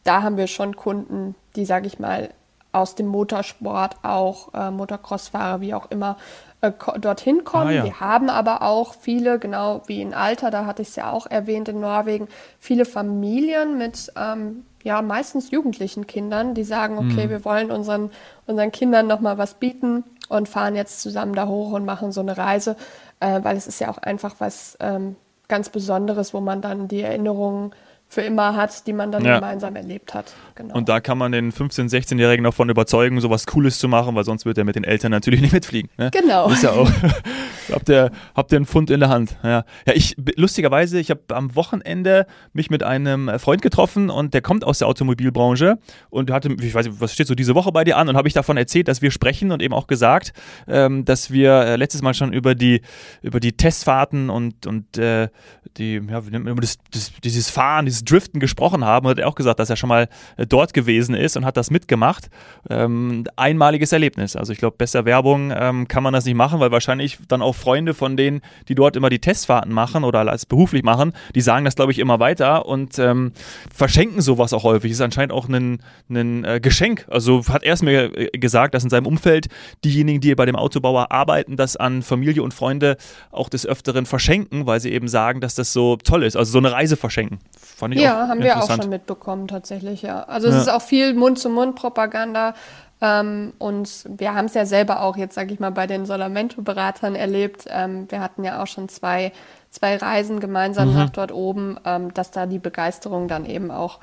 da 0.05 0.23
haben 0.23 0.37
wir 0.37 0.47
schon 0.47 0.77
Kunden, 0.77 1.35
die, 1.57 1.65
sage 1.65 1.88
ich 1.88 1.99
mal, 1.99 2.31
aus 2.72 2.94
dem 2.94 3.06
Motorsport 3.06 3.96
auch 4.02 4.52
äh, 4.54 4.70
Motocross-Fahrer, 4.70 5.60
wie 5.60 5.75
auch 5.75 5.90
immer, 5.90 6.16
äh, 6.60 6.72
dorthin 7.00 7.44
kommen. 7.44 7.68
Ah, 7.68 7.72
ja. 7.72 7.84
Wir 7.84 8.00
haben 8.00 8.30
aber 8.30 8.62
auch 8.62 8.94
viele, 8.94 9.38
genau 9.38 9.82
wie 9.87 10.00
in 10.00 10.14
Alter, 10.14 10.50
da 10.50 10.66
hatte 10.66 10.82
ich 10.82 10.88
es 10.88 10.96
ja 10.96 11.10
auch 11.10 11.26
erwähnt 11.26 11.68
in 11.68 11.80
Norwegen, 11.80 12.28
viele 12.58 12.84
Familien 12.84 13.78
mit 13.78 14.12
ähm, 14.16 14.64
ja 14.82 15.00
meistens 15.02 15.50
jugendlichen 15.50 16.06
Kindern, 16.06 16.54
die 16.54 16.64
sagen, 16.64 16.98
okay, 16.98 17.26
mhm. 17.26 17.30
wir 17.30 17.44
wollen 17.44 17.70
unseren, 17.70 18.10
unseren 18.46 18.72
Kindern 18.72 19.06
nochmal 19.06 19.38
was 19.38 19.54
bieten 19.54 20.04
und 20.28 20.48
fahren 20.48 20.75
jetzt 20.75 21.00
zusammen 21.00 21.34
da 21.34 21.46
hoch 21.46 21.72
und 21.72 21.84
machen 21.84 22.12
so 22.12 22.20
eine 22.20 22.37
Reise, 22.37 22.76
äh, 23.20 23.40
weil 23.42 23.56
es 23.56 23.66
ist 23.66 23.80
ja 23.80 23.90
auch 23.90 23.98
einfach 23.98 24.37
was 24.38 24.76
ähm, 24.80 25.16
ganz 25.48 25.70
Besonderes, 25.70 26.34
wo 26.34 26.40
man 26.40 26.60
dann 26.60 26.88
die 26.88 27.02
Erinnerungen 27.02 27.72
für 28.11 28.23
immer 28.23 28.57
hat, 28.57 28.87
die 28.87 28.95
man 28.95 29.12
dann 29.12 29.23
ja. 29.23 29.35
gemeinsam 29.35 29.77
erlebt 29.77 30.15
hat. 30.15 30.35
Genau. 30.55 30.75
Und 30.75 30.88
da 30.88 30.99
kann 31.00 31.19
man 31.19 31.31
den 31.31 31.53
15-, 31.53 31.91
16-Jährigen 31.91 32.43
davon 32.43 32.71
überzeugen, 32.71 33.21
sowas 33.21 33.47
Cooles 33.47 33.79
zu 33.79 33.87
machen, 33.87 34.15
weil 34.15 34.25
sonst 34.25 34.47
wird 34.47 34.57
er 34.57 34.65
mit 34.65 34.77
den 34.77 34.85
Eltern 34.85 35.11
natürlich 35.11 35.41
nicht 35.43 35.53
mitfliegen. 35.53 35.91
Ne? 35.99 36.11
Genau. 36.11 36.49
ist 36.49 36.62
ja 36.62 36.71
auch, 36.71 36.91
habt 37.71 37.91
ihr, 37.91 38.11
habt 38.35 38.50
ihr 38.50 38.57
einen 38.57 38.65
Pfund 38.65 38.91
in 38.91 39.00
der 39.00 39.11
Hand. 39.11 39.37
Ja, 39.43 39.65
ja 39.87 39.93
ich, 39.95 40.17
lustigerweise, 40.37 40.99
ich 40.99 41.11
habe 41.11 41.21
am 41.35 41.55
Wochenende 41.55 42.27
mich 42.55 42.71
mit 42.71 42.83
einem 42.83 43.31
Freund 43.38 43.61
getroffen 43.61 44.09
und 44.09 44.33
der 44.33 44.41
kommt 44.41 44.65
aus 44.65 44.79
der 44.79 44.88
Automobilbranche 44.88 45.79
und 46.09 46.31
hatte, 46.31 46.57
ich 46.61 46.75
weiß 46.75 46.87
nicht, 46.87 47.00
was 47.03 47.12
steht 47.12 47.27
so 47.27 47.35
diese 47.35 47.55
Woche 47.55 47.73
bei 47.73 47.85
dir 47.85 47.99
an 47.99 48.09
und 48.09 48.17
habe 48.17 48.27
ich 48.27 48.35
davon 48.35 48.57
erzählt, 48.57 48.88
dass 48.88 49.03
wir 49.03 49.11
sprechen 49.11 49.53
und 49.53 49.62
eben 49.62 49.75
auch 49.75 49.87
gesagt, 49.87 50.33
ähm, 50.67 51.05
dass 51.05 51.31
wir 51.31 51.53
äh, 51.53 51.77
letztes 51.77 52.00
Mal 52.00 52.15
schon 52.15 52.33
über 52.33 52.55
die, 52.55 52.81
über 53.21 53.38
die 53.38 53.53
Testfahrten 53.53 54.31
und, 54.31 54.67
und 54.67 54.97
äh, 54.97 55.29
die, 55.77 56.00
ja, 56.09 56.27
wie 56.27 56.31
nennt 56.31 56.47
man 56.47 56.57
das, 56.57 56.79
das, 56.91 57.12
dieses 57.23 57.50
Fahren, 57.50 57.85
dieses 57.85 57.98
Driften 58.05 58.40
gesprochen 58.40 58.85
haben 58.85 59.09
hat 59.09 59.19
er 59.19 59.28
auch 59.28 59.35
gesagt, 59.35 59.61
dass 59.61 59.71
er 59.71 59.76
schon 59.76 59.88
mal 59.88 60.09
äh, 60.37 60.47
dort 60.47 60.75
gewesen 60.75 61.14
ist 61.14 61.37
und 61.37 61.45
hat 61.45 61.57
das 61.57 61.71
mitgemacht. 61.71 62.28
Ähm, 62.71 63.25
einmaliges 63.37 63.93
Erlebnis. 63.93 64.37
Also 64.37 64.52
ich 64.52 64.59
glaube, 64.59 64.76
besser 64.76 65.05
Werbung 65.05 65.52
ähm, 65.55 65.88
kann 65.88 66.02
man 66.02 66.12
das 66.12 66.25
nicht 66.25 66.35
machen, 66.35 66.61
weil 66.61 66.71
wahrscheinlich 66.71 67.19
dann 67.28 67.43
auch 67.43 67.55
Freunde 67.55 67.95
von 67.95 68.17
denen, 68.17 68.40
die 68.69 68.75
dort 68.75 68.97
immer 68.97 69.11
die 69.11 69.19
Testfahrten 69.19 69.73
machen 69.73 70.05
oder 70.05 70.21
als 70.21 70.47
beruflich 70.47 70.83
machen, 70.83 71.12
die 71.35 71.40
sagen 71.40 71.64
das, 71.64 71.76
glaube 71.76 71.93
ich, 71.93 71.99
immer 71.99 72.21
weiter 72.21 72.67
und 72.67 72.99
ähm, 72.99 73.33
verschenken 73.75 74.21
sowas 74.21 74.52
auch 74.52 74.64
häufig. 74.64 74.93
Ist 74.93 75.00
anscheinend 75.00 75.33
auch 75.33 75.49
ein, 75.49 75.83
ein 76.11 76.45
äh, 76.45 76.61
Geschenk. 76.61 77.07
Also 77.09 77.47
hat 77.49 77.62
er 77.62 77.75
es 77.75 77.83
mir 77.83 78.17
äh, 78.17 78.31
gesagt, 78.38 78.75
dass 78.75 78.85
in 78.85 78.90
seinem 78.90 79.07
Umfeld 79.07 79.49
diejenigen, 79.85 80.21
die 80.21 80.35
bei 80.35 80.47
dem 80.47 80.57
Autobauer 80.57 81.12
arbeiten, 81.12 81.57
das 81.57 81.76
an 81.76 82.02
Familie 82.02 82.43
und 82.43 82.55
Freunde 82.55 82.97
auch 83.31 83.49
des 83.49 83.67
Öfteren 83.67 84.07
verschenken, 84.07 84.67
weil 84.67 84.81
sie 84.81 84.93
eben 84.93 85.09
sagen, 85.09 85.40
dass 85.40 85.55
das 85.55 85.73
so 85.73 85.97
toll 85.97 86.23
ist. 86.23 86.37
Also 86.37 86.52
so 86.52 86.59
eine 86.59 86.73
Reise 86.73 86.97
verschenken. 86.97 87.38
Fand 87.59 87.88
ich 87.92 88.02
ja, 88.02 88.28
haben 88.28 88.42
wir 88.42 88.59
auch 88.59 88.71
schon 88.71 88.88
mitbekommen, 88.88 89.49
tatsächlich, 89.49 90.02
ja. 90.02 90.23
Also 90.25 90.49
es 90.49 90.54
ja. 90.54 90.61
ist 90.62 90.68
auch 90.68 90.83
viel 90.83 91.14
Mund-zu-Mund-Propaganda. 91.14 92.54
Ähm, 93.00 93.52
und 93.59 94.07
wir 94.09 94.35
haben 94.35 94.47
es 94.47 94.54
ja 94.54 94.66
selber 94.66 95.02
auch 95.02 95.16
jetzt, 95.16 95.35
sage 95.35 95.52
ich 95.54 95.61
mal, 95.61 95.71
bei 95.71 95.87
den 95.87 96.04
Solamento-Beratern 96.04 97.14
erlebt. 97.14 97.66
Ähm, 97.68 98.07
wir 98.11 98.21
hatten 98.21 98.42
ja 98.42 98.62
auch 98.62 98.66
schon 98.66 98.88
zwei, 98.88 99.33
zwei 99.71 99.97
Reisen 99.97 100.40
gemeinsam 100.40 100.90
mhm. 100.90 100.95
nach 100.97 101.11
dort 101.11 101.33
oben, 101.33 101.78
ähm, 101.85 102.12
dass 102.14 102.30
da 102.30 102.47
die 102.47 102.59
Begeisterung 102.59 103.28
dann 103.28 103.47
eben 103.47 103.71
auch 103.71 104.00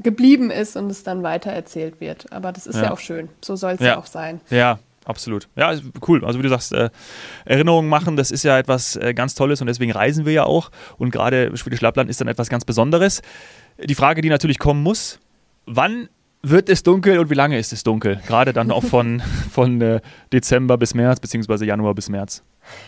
geblieben 0.00 0.50
ist 0.50 0.76
und 0.76 0.90
es 0.90 1.04
dann 1.04 1.22
weiter 1.22 1.52
erzählt 1.52 2.00
wird. 2.00 2.32
Aber 2.32 2.50
das 2.50 2.66
ist 2.66 2.76
ja, 2.76 2.84
ja 2.84 2.92
auch 2.92 2.98
schön. 2.98 3.28
So 3.44 3.54
soll 3.54 3.72
es 3.72 3.80
ja. 3.80 3.86
ja 3.88 3.98
auch 3.98 4.06
sein. 4.06 4.40
Ja, 4.50 4.78
absolut. 5.04 5.48
Ja, 5.56 5.74
cool. 6.06 6.24
Also 6.24 6.38
wie 6.38 6.42
du 6.42 6.48
sagst, 6.48 6.72
äh, 6.72 6.90
Erinnerungen 7.44 7.88
machen, 7.88 8.16
das 8.16 8.30
ist 8.30 8.42
ja 8.42 8.58
etwas 8.58 8.96
äh, 8.96 9.14
ganz 9.14 9.34
Tolles 9.34 9.60
und 9.60 9.66
deswegen 9.66 9.92
reisen 9.92 10.24
wir 10.24 10.32
ja 10.32 10.44
auch. 10.44 10.70
Und 10.98 11.10
gerade 11.10 11.56
Schwedisch 11.56 11.80
Lappland 11.80 12.10
ist 12.10 12.20
dann 12.20 12.28
etwas 12.28 12.48
ganz 12.48 12.64
Besonderes. 12.64 13.22
Die 13.82 13.94
Frage, 13.94 14.22
die 14.22 14.28
natürlich 14.28 14.58
kommen 14.58 14.82
muss, 14.82 15.18
wann 15.66 16.08
wird 16.42 16.68
es 16.68 16.82
dunkel 16.82 17.18
und 17.18 17.30
wie 17.30 17.34
lange 17.34 17.58
ist 17.58 17.72
es 17.72 17.84
dunkel? 17.84 18.20
Gerade 18.26 18.52
dann 18.52 18.70
auch 18.70 18.84
von, 18.84 19.22
von 19.50 19.80
äh, 19.80 20.00
Dezember 20.32 20.76
bis 20.76 20.94
März, 20.94 21.20
beziehungsweise 21.20 21.64
Januar 21.64 21.94
bis 21.94 22.08
März. 22.08 22.42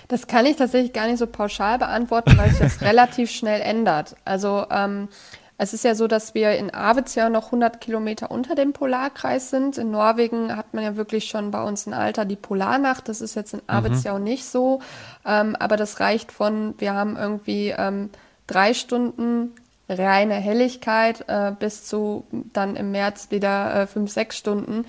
Das 0.09 0.26
kann 0.26 0.47
ich 0.47 0.56
tatsächlich 0.56 0.92
gar 0.92 1.06
nicht 1.06 1.18
so 1.18 1.26
pauschal 1.26 1.78
beantworten, 1.78 2.37
weil 2.37 2.50
sich 2.50 2.59
das 2.59 2.80
relativ 2.80 3.30
schnell 3.30 3.61
ändert. 3.61 4.16
Also 4.25 4.66
ähm, 4.71 5.09
es 5.56 5.73
ist 5.73 5.84
ja 5.84 5.94
so, 5.94 6.08
dass 6.08 6.34
wir 6.34 6.52
in 6.52 6.75
Arvidsjaur 6.75 7.28
noch 7.28 7.46
100 7.46 7.80
Kilometer 7.80 8.30
unter 8.30 8.56
dem 8.56 8.73
Polarkreis 8.73 9.50
sind. 9.50 9.78
In 9.78 9.92
Norwegen 9.92 10.56
hat 10.56 10.75
man 10.75 10.82
ja 10.82 10.96
wirklich 10.96 11.26
schon 11.26 11.52
bei 11.52 11.62
uns 11.62 11.87
in 11.87 11.94
Alter 11.94 12.25
die 12.25 12.37
Polarnacht. 12.37 13.08
Das 13.08 13.20
ist 13.20 13.37
jetzt 13.37 13.54
in 13.54 13.62
Arvidsjaur 13.68 14.18
mhm. 14.18 14.25
nicht 14.25 14.44
so. 14.46 14.80
Ähm, 15.25 15.54
aber 15.56 15.76
das 15.76 16.00
reicht 16.00 16.32
von, 16.32 16.75
wir 16.78 16.94
haben 16.94 17.16
irgendwie 17.16 17.73
ähm, 17.76 18.11
drei 18.49 18.75
Stunden 18.75 19.52
reine 19.88 20.34
Helligkeit 20.34 21.25
äh, 21.28 21.52
bis 21.58 21.84
zu 21.84 22.25
dann 22.52 22.75
im 22.75 22.90
März 22.90 23.30
wieder 23.30 23.82
äh, 23.82 23.87
fünf, 23.87 24.11
sechs 24.11 24.37
Stunden. 24.37 24.87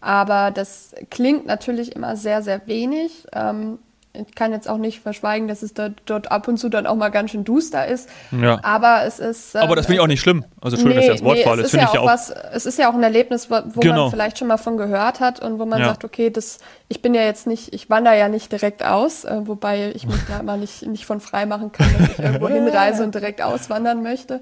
Aber 0.00 0.50
das 0.50 0.94
klingt 1.10 1.46
natürlich 1.46 1.96
immer 1.96 2.16
sehr, 2.16 2.42
sehr 2.42 2.66
wenig. 2.66 3.26
Ähm, 3.32 3.78
ich 4.14 4.34
kann 4.34 4.52
jetzt 4.52 4.68
auch 4.68 4.78
nicht 4.78 5.00
verschweigen, 5.00 5.48
dass 5.48 5.62
es 5.62 5.74
da, 5.74 5.90
dort 6.06 6.30
ab 6.30 6.46
und 6.46 6.56
zu 6.56 6.68
dann 6.68 6.86
auch 6.86 6.94
mal 6.94 7.08
ganz 7.08 7.32
schön 7.32 7.42
duster 7.42 7.86
ist. 7.86 8.08
Ja. 8.30 8.60
Aber 8.62 9.02
es 9.04 9.18
ist. 9.18 9.56
Ähm, 9.56 9.62
aber 9.62 9.74
das 9.74 9.86
finde 9.86 9.96
ich 9.96 10.00
auch 10.02 10.06
nicht 10.06 10.20
schlimm. 10.20 10.44
Also 10.60 10.76
schön, 10.76 10.88
nee, 10.88 10.94
dass 10.94 11.06
das 11.06 11.24
Wortwahl 11.24 11.56
nee, 11.56 11.62
ist. 11.62 11.70
Finde 11.70 11.86
ja 11.86 11.90
ich 11.92 11.98
auch. 11.98 12.06
Was, 12.06 12.30
es 12.30 12.64
ist 12.64 12.78
ja 12.78 12.88
auch 12.88 12.94
ein 12.94 13.02
Erlebnis, 13.02 13.50
wo, 13.50 13.56
wo 13.66 13.80
genau. 13.80 14.02
man 14.02 14.10
vielleicht 14.12 14.38
schon 14.38 14.48
mal 14.48 14.56
von 14.56 14.76
gehört 14.76 15.18
hat 15.18 15.40
und 15.40 15.58
wo 15.58 15.66
man 15.66 15.80
ja. 15.80 15.88
sagt, 15.88 16.04
okay, 16.04 16.30
das, 16.30 16.58
ich 16.88 17.02
bin 17.02 17.14
ja 17.14 17.22
jetzt 17.22 17.48
nicht, 17.48 17.74
ich 17.74 17.90
wandere 17.90 18.16
ja 18.16 18.28
nicht 18.28 18.52
direkt 18.52 18.84
aus, 18.84 19.24
äh, 19.24 19.40
wobei 19.46 19.92
ich 19.94 20.06
mich 20.06 20.20
da 20.28 20.42
mal 20.44 20.58
nicht, 20.58 20.86
nicht 20.86 21.06
von 21.06 21.20
frei 21.20 21.44
machen 21.44 21.72
kann, 21.72 21.88
dass 21.98 22.10
ich 22.10 22.18
irgendwo 22.18 22.48
hinreise 22.48 23.02
und 23.02 23.14
direkt 23.14 23.42
auswandern 23.42 24.02
möchte. 24.02 24.40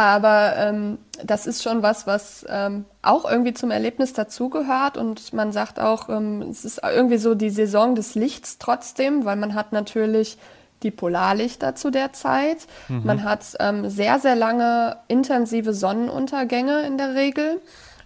Aber 0.00 0.54
ähm, 0.56 0.96
das 1.22 1.46
ist 1.46 1.62
schon 1.62 1.82
was, 1.82 2.06
was 2.06 2.46
ähm, 2.48 2.86
auch 3.02 3.30
irgendwie 3.30 3.52
zum 3.52 3.70
Erlebnis 3.70 4.14
dazugehört. 4.14 4.96
Und 4.96 5.34
man 5.34 5.52
sagt 5.52 5.78
auch, 5.78 6.08
ähm, 6.08 6.40
es 6.50 6.64
ist 6.64 6.80
irgendwie 6.82 7.18
so 7.18 7.34
die 7.34 7.50
Saison 7.50 7.94
des 7.94 8.14
Lichts 8.14 8.56
trotzdem, 8.56 9.26
weil 9.26 9.36
man 9.36 9.52
hat 9.52 9.72
natürlich 9.72 10.38
die 10.82 10.90
Polarlichter 10.90 11.74
zu 11.74 11.90
der 11.90 12.14
Zeit. 12.14 12.66
Mhm. 12.88 13.02
Man 13.04 13.24
hat 13.24 13.40
ähm, 13.60 13.90
sehr, 13.90 14.18
sehr 14.20 14.36
lange 14.36 14.96
intensive 15.08 15.74
Sonnenuntergänge 15.74 16.80
in 16.86 16.96
der 16.96 17.14
Regel. 17.14 17.60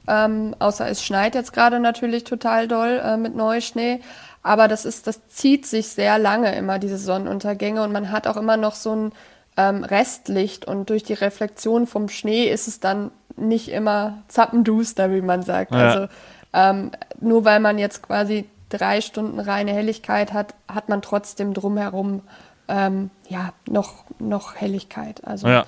Ähm, 0.08 0.56
außer 0.58 0.88
es 0.88 1.00
schneit 1.00 1.36
jetzt 1.36 1.52
gerade 1.52 1.78
natürlich 1.78 2.24
total 2.24 2.66
doll 2.66 3.00
äh, 3.04 3.16
mit 3.16 3.36
Neuschnee. 3.36 4.00
Aber 4.42 4.66
das 4.66 4.84
ist, 4.84 5.06
das 5.06 5.28
zieht 5.28 5.64
sich 5.64 5.90
sehr 5.90 6.18
lange 6.18 6.56
immer, 6.56 6.80
diese 6.80 6.98
Sonnenuntergänge. 6.98 7.84
Und 7.84 7.92
man 7.92 8.10
hat 8.10 8.26
auch 8.26 8.36
immer 8.36 8.56
noch 8.56 8.74
so 8.74 8.96
ein 8.96 9.12
ähm, 9.56 9.84
Restlicht 9.84 10.64
und 10.64 10.90
durch 10.90 11.02
die 11.02 11.14
Reflexion 11.14 11.86
vom 11.86 12.08
Schnee 12.08 12.48
ist 12.48 12.68
es 12.68 12.80
dann 12.80 13.10
nicht 13.36 13.68
immer 13.68 14.22
zappenduster, 14.28 15.10
wie 15.10 15.20
man 15.20 15.42
sagt. 15.42 15.72
Ja. 15.72 15.78
Also 15.78 16.08
ähm, 16.52 16.90
nur 17.20 17.44
weil 17.44 17.60
man 17.60 17.78
jetzt 17.78 18.02
quasi 18.02 18.48
drei 18.68 19.00
Stunden 19.00 19.40
reine 19.40 19.72
Helligkeit 19.72 20.32
hat, 20.32 20.54
hat 20.68 20.88
man 20.88 21.02
trotzdem 21.02 21.54
drumherum 21.54 22.22
ähm, 22.68 23.10
ja 23.28 23.52
noch, 23.68 24.04
noch 24.18 24.54
Helligkeit. 24.54 25.24
Also 25.24 25.48
ja, 25.48 25.64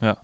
ja. 0.00 0.18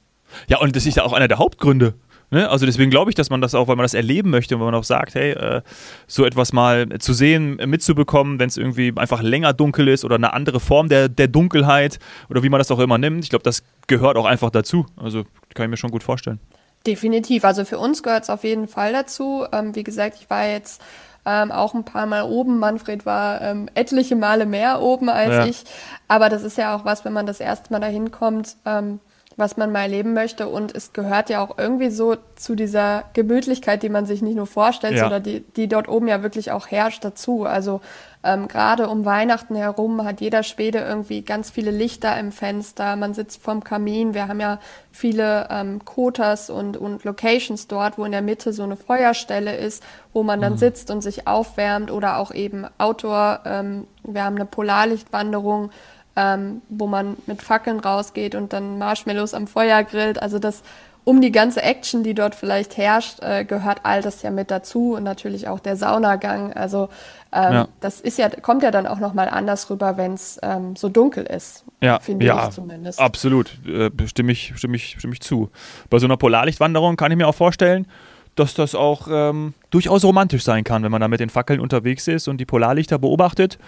Ja, 0.49 0.59
und 0.59 0.75
das 0.75 0.87
ist 0.87 0.97
ja 0.97 1.05
auch 1.05 1.13
einer 1.13 1.29
der 1.29 1.39
Hauptgründe, 1.39 1.95
Ne? 2.31 2.49
Also 2.49 2.67
deswegen 2.67 2.91
glaube 2.91 3.11
ich, 3.11 3.15
dass 3.15 3.31
man 3.31 3.41
das 3.41 3.55
auch, 3.55 3.69
weil 3.69 3.77
man 3.77 3.85
das 3.85 3.95
erleben 3.95 4.31
möchte 4.31 4.55
und 4.55 4.61
weil 4.61 4.73
man 4.73 4.75
auch 4.75 4.85
sagt, 4.85 5.15
hey, 5.15 5.33
äh, 5.33 5.63
so 6.07 6.25
etwas 6.25 6.53
mal 6.53 6.89
zu 6.99 7.13
sehen, 7.13 7.57
mitzubekommen, 7.57 8.39
wenn 8.39 8.49
es 8.49 8.57
irgendwie 8.57 8.93
einfach 8.97 9.23
länger 9.23 9.53
dunkel 9.53 9.89
ist 9.89 10.05
oder 10.05 10.17
eine 10.17 10.33
andere 10.33 10.61
Form 10.61 10.89
der, 10.89 11.09
der 11.09 11.29
Dunkelheit 11.29 11.99
oder 12.29 12.43
wie 12.43 12.49
man 12.49 12.59
das 12.59 12.71
auch 12.71 12.81
immer 12.81 12.99
nimmt. 12.99 13.25
Ich 13.25 13.31
glaube, 13.31 13.45
das 13.45 13.63
gehört 13.87 14.17
auch 14.17 14.27
einfach 14.27 14.51
dazu. 14.51 14.87
Also 14.97 15.25
kann 15.55 15.67
ich 15.67 15.71
mir 15.71 15.77
schon 15.77 15.91
gut 15.91 16.03
vorstellen. 16.03 16.41
Definitiv. 16.87 17.45
Also 17.45 17.65
für 17.65 17.79
uns 17.79 18.03
gehört 18.03 18.25
es 18.25 18.31
auf 18.31 18.45
jeden 18.45 18.69
Fall 18.69 18.93
dazu. 18.93 19.45
Ähm, 19.53 19.75
wie 19.75 19.83
gesagt, 19.85 20.19
ich 20.21 20.31
war 20.31 20.47
jetzt 20.47 20.81
ähm, 21.25 21.51
auch 21.51 21.75
ein 21.75 21.85
paar 21.85 22.07
Mal 22.07 22.23
oben. 22.23 22.59
Manfred 22.59 23.05
war 23.05 23.41
ähm, 23.43 23.69
etliche 23.75 24.15
Male 24.15 24.47
mehr 24.47 24.81
oben 24.81 25.09
als 25.09 25.31
ja. 25.33 25.47
ich. 25.47 25.65
Aber 26.07 26.29
das 26.29 26.45
ist 26.45 26.57
ja 26.57 26.77
auch 26.77 26.85
was, 26.85 27.05
wenn 27.05 27.13
man 27.13 27.27
das 27.27 27.41
erste 27.41 27.73
Mal 27.73 27.81
dahin 27.81 28.13
kommt. 28.13 28.57
Ähm, 28.65 29.01
was 29.37 29.57
man 29.57 29.71
mal 29.71 29.83
erleben 29.83 30.15
möchte. 30.15 30.49
Und 30.49 30.75
es 30.75 30.93
gehört 30.93 31.29
ja 31.29 31.45
auch 31.45 31.59
irgendwie 31.59 31.91
so 31.91 32.17
zu 32.37 32.55
dieser 32.55 33.05
Gemütlichkeit, 33.13 33.83
die 33.83 33.91
man 33.91 34.07
sich 34.07 34.23
nicht 34.23 34.37
nur 34.37 34.47
vorstellt, 34.47 34.95
ja. 34.95 35.03
sondern 35.03 35.23
die, 35.23 35.41
die 35.41 35.69
dort 35.69 35.89
oben 35.89 36.09
ja 36.09 36.23
wirklich 36.23 36.51
auch 36.53 36.69
herrscht 36.69 37.05
dazu. 37.05 37.45
Also 37.45 37.83
ähm, 38.25 38.49
gerade 38.49 38.89
um 38.89 39.05
Weihnachten 39.05 39.55
herum 39.55 40.05
hat 40.05 40.21
jeder 40.21 40.43
Schwede 40.43 40.79
irgendwie 40.79 41.21
ganz 41.21 41.51
viele 41.51 41.71
Lichter 41.71 42.19
im 42.19 42.33
Fenster. 42.33 42.97
Man 42.97 43.13
sitzt 43.13 43.43
vorm 43.43 43.63
Kamin. 43.63 44.15
Wir 44.15 44.27
haben 44.27 44.41
ja 44.41 44.59
viele 44.91 45.49
ähm, 45.51 45.85
Kotas 45.85 46.49
und, 46.49 46.79
und 46.79 47.05
Locations 47.05 47.69
dort, 47.69 47.99
wo 47.99 48.05
in 48.05 48.13
der 48.13 48.23
Mitte 48.23 48.55
so 48.55 48.63
eine 48.63 48.77
Feuerstelle 48.77 49.55
ist, 49.55 49.83
wo 50.15 50.23
man 50.23 50.41
dann 50.41 50.55
mhm. 50.55 50.59
sitzt 50.59 50.91
und 50.91 51.03
sich 51.03 51.29
aufwärmt 51.29 51.91
oder 51.91 52.17
auch 52.17 52.33
eben 52.33 52.67
Outdoor. 52.79 53.41
Ähm, 53.45 53.87
wir 54.03 54.25
haben 54.25 54.37
eine 54.37 54.47
Polarlichtwanderung 54.47 55.71
ähm, 56.17 56.63
wo 56.69 56.87
man 56.87 57.17
mit 57.27 57.43
Fackeln 57.43 57.81
rausgeht 57.81 58.35
und 58.35 58.53
dann 58.53 58.79
Marshmallows 58.79 59.35
am 59.35 59.47
Feuer 59.47 59.85
grillt. 59.85 60.21
Also 60.21 60.39
das 60.39 60.63
um 61.07 61.21
die 61.21 61.31
ganze 61.31 61.63
Action, 61.63 62.03
die 62.03 62.15
dort 62.15 62.35
vielleicht 62.35 62.77
herrscht, 62.77 63.23
äh, 63.23 63.45
gehört 63.45 63.79
all 63.85 64.03
das 64.03 64.23
ja 64.23 64.33
mit 64.33 64.51
dazu 64.51 64.95
und 64.95 65.05
natürlich 65.05 65.47
auch 65.47 65.61
der 65.61 65.77
Saunagang. 65.77 66.53
Also 66.53 66.89
ähm, 67.33 67.53
ja. 67.53 67.69
das 67.79 68.01
ist 68.01 68.19
ja, 68.19 68.29
kommt 68.29 68.65
ja 68.65 68.73
dann 68.73 68.89
auch 68.89 68.99
nochmal 68.99 69.29
anders 69.29 69.71
rüber, 69.71 69.97
wenn 69.97 70.15
es 70.15 70.41
ähm, 70.43 70.75
so 70.75 70.89
dunkel 70.89 71.25
ist. 71.25 71.65
Ja, 71.81 72.01
finde 72.01 72.27
ja, 72.27 72.49
ich 72.49 72.55
zumindest. 72.55 72.99
Absolut, 72.99 73.57
äh, 73.69 73.91
stimme, 74.07 74.33
ich, 74.33 74.55
stimme, 74.57 74.75
ich, 74.75 74.97
stimme 74.99 75.13
ich 75.13 75.21
zu. 75.21 75.49
Bei 75.91 76.01
so 76.01 76.07
einer 76.07 76.17
Polarlichtwanderung 76.17 76.97
kann 76.97 77.13
ich 77.13 77.19
mir 77.19 77.29
auch 77.29 77.37
vorstellen, 77.37 77.87
dass 78.35 78.55
das 78.55 78.75
auch 78.75 79.07
ähm, 79.09 79.55
durchaus 79.71 80.05
romantisch 80.05 80.43
sein 80.43 80.65
kann, 80.65 80.83
wenn 80.83 80.91
man 80.91 81.01
da 81.01 81.07
mit 81.07 81.21
den 81.21 81.31
Fackeln 81.31 81.61
unterwegs 81.61 82.09
ist 82.09 82.27
und 82.27 82.39
die 82.39 82.47
Polarlichter 82.47 82.99
beobachtet. 82.99 83.59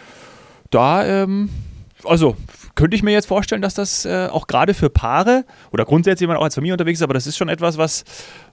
Da 0.70 1.04
ähm, 1.06 1.50
also 2.08 2.36
könnte 2.74 2.96
ich 2.96 3.02
mir 3.02 3.12
jetzt 3.12 3.26
vorstellen, 3.26 3.62
dass 3.62 3.74
das 3.74 4.04
äh, 4.04 4.28
auch 4.30 4.46
gerade 4.46 4.74
für 4.74 4.90
Paare 4.90 5.44
oder 5.72 5.84
grundsätzlich, 5.84 6.28
wenn 6.28 6.34
man 6.34 6.40
auch 6.40 6.44
als 6.44 6.54
Familie 6.54 6.74
unterwegs 6.74 7.00
ist, 7.00 7.02
aber 7.02 7.14
das 7.14 7.26
ist 7.26 7.36
schon 7.36 7.48
etwas, 7.48 7.78
was, 7.78 8.04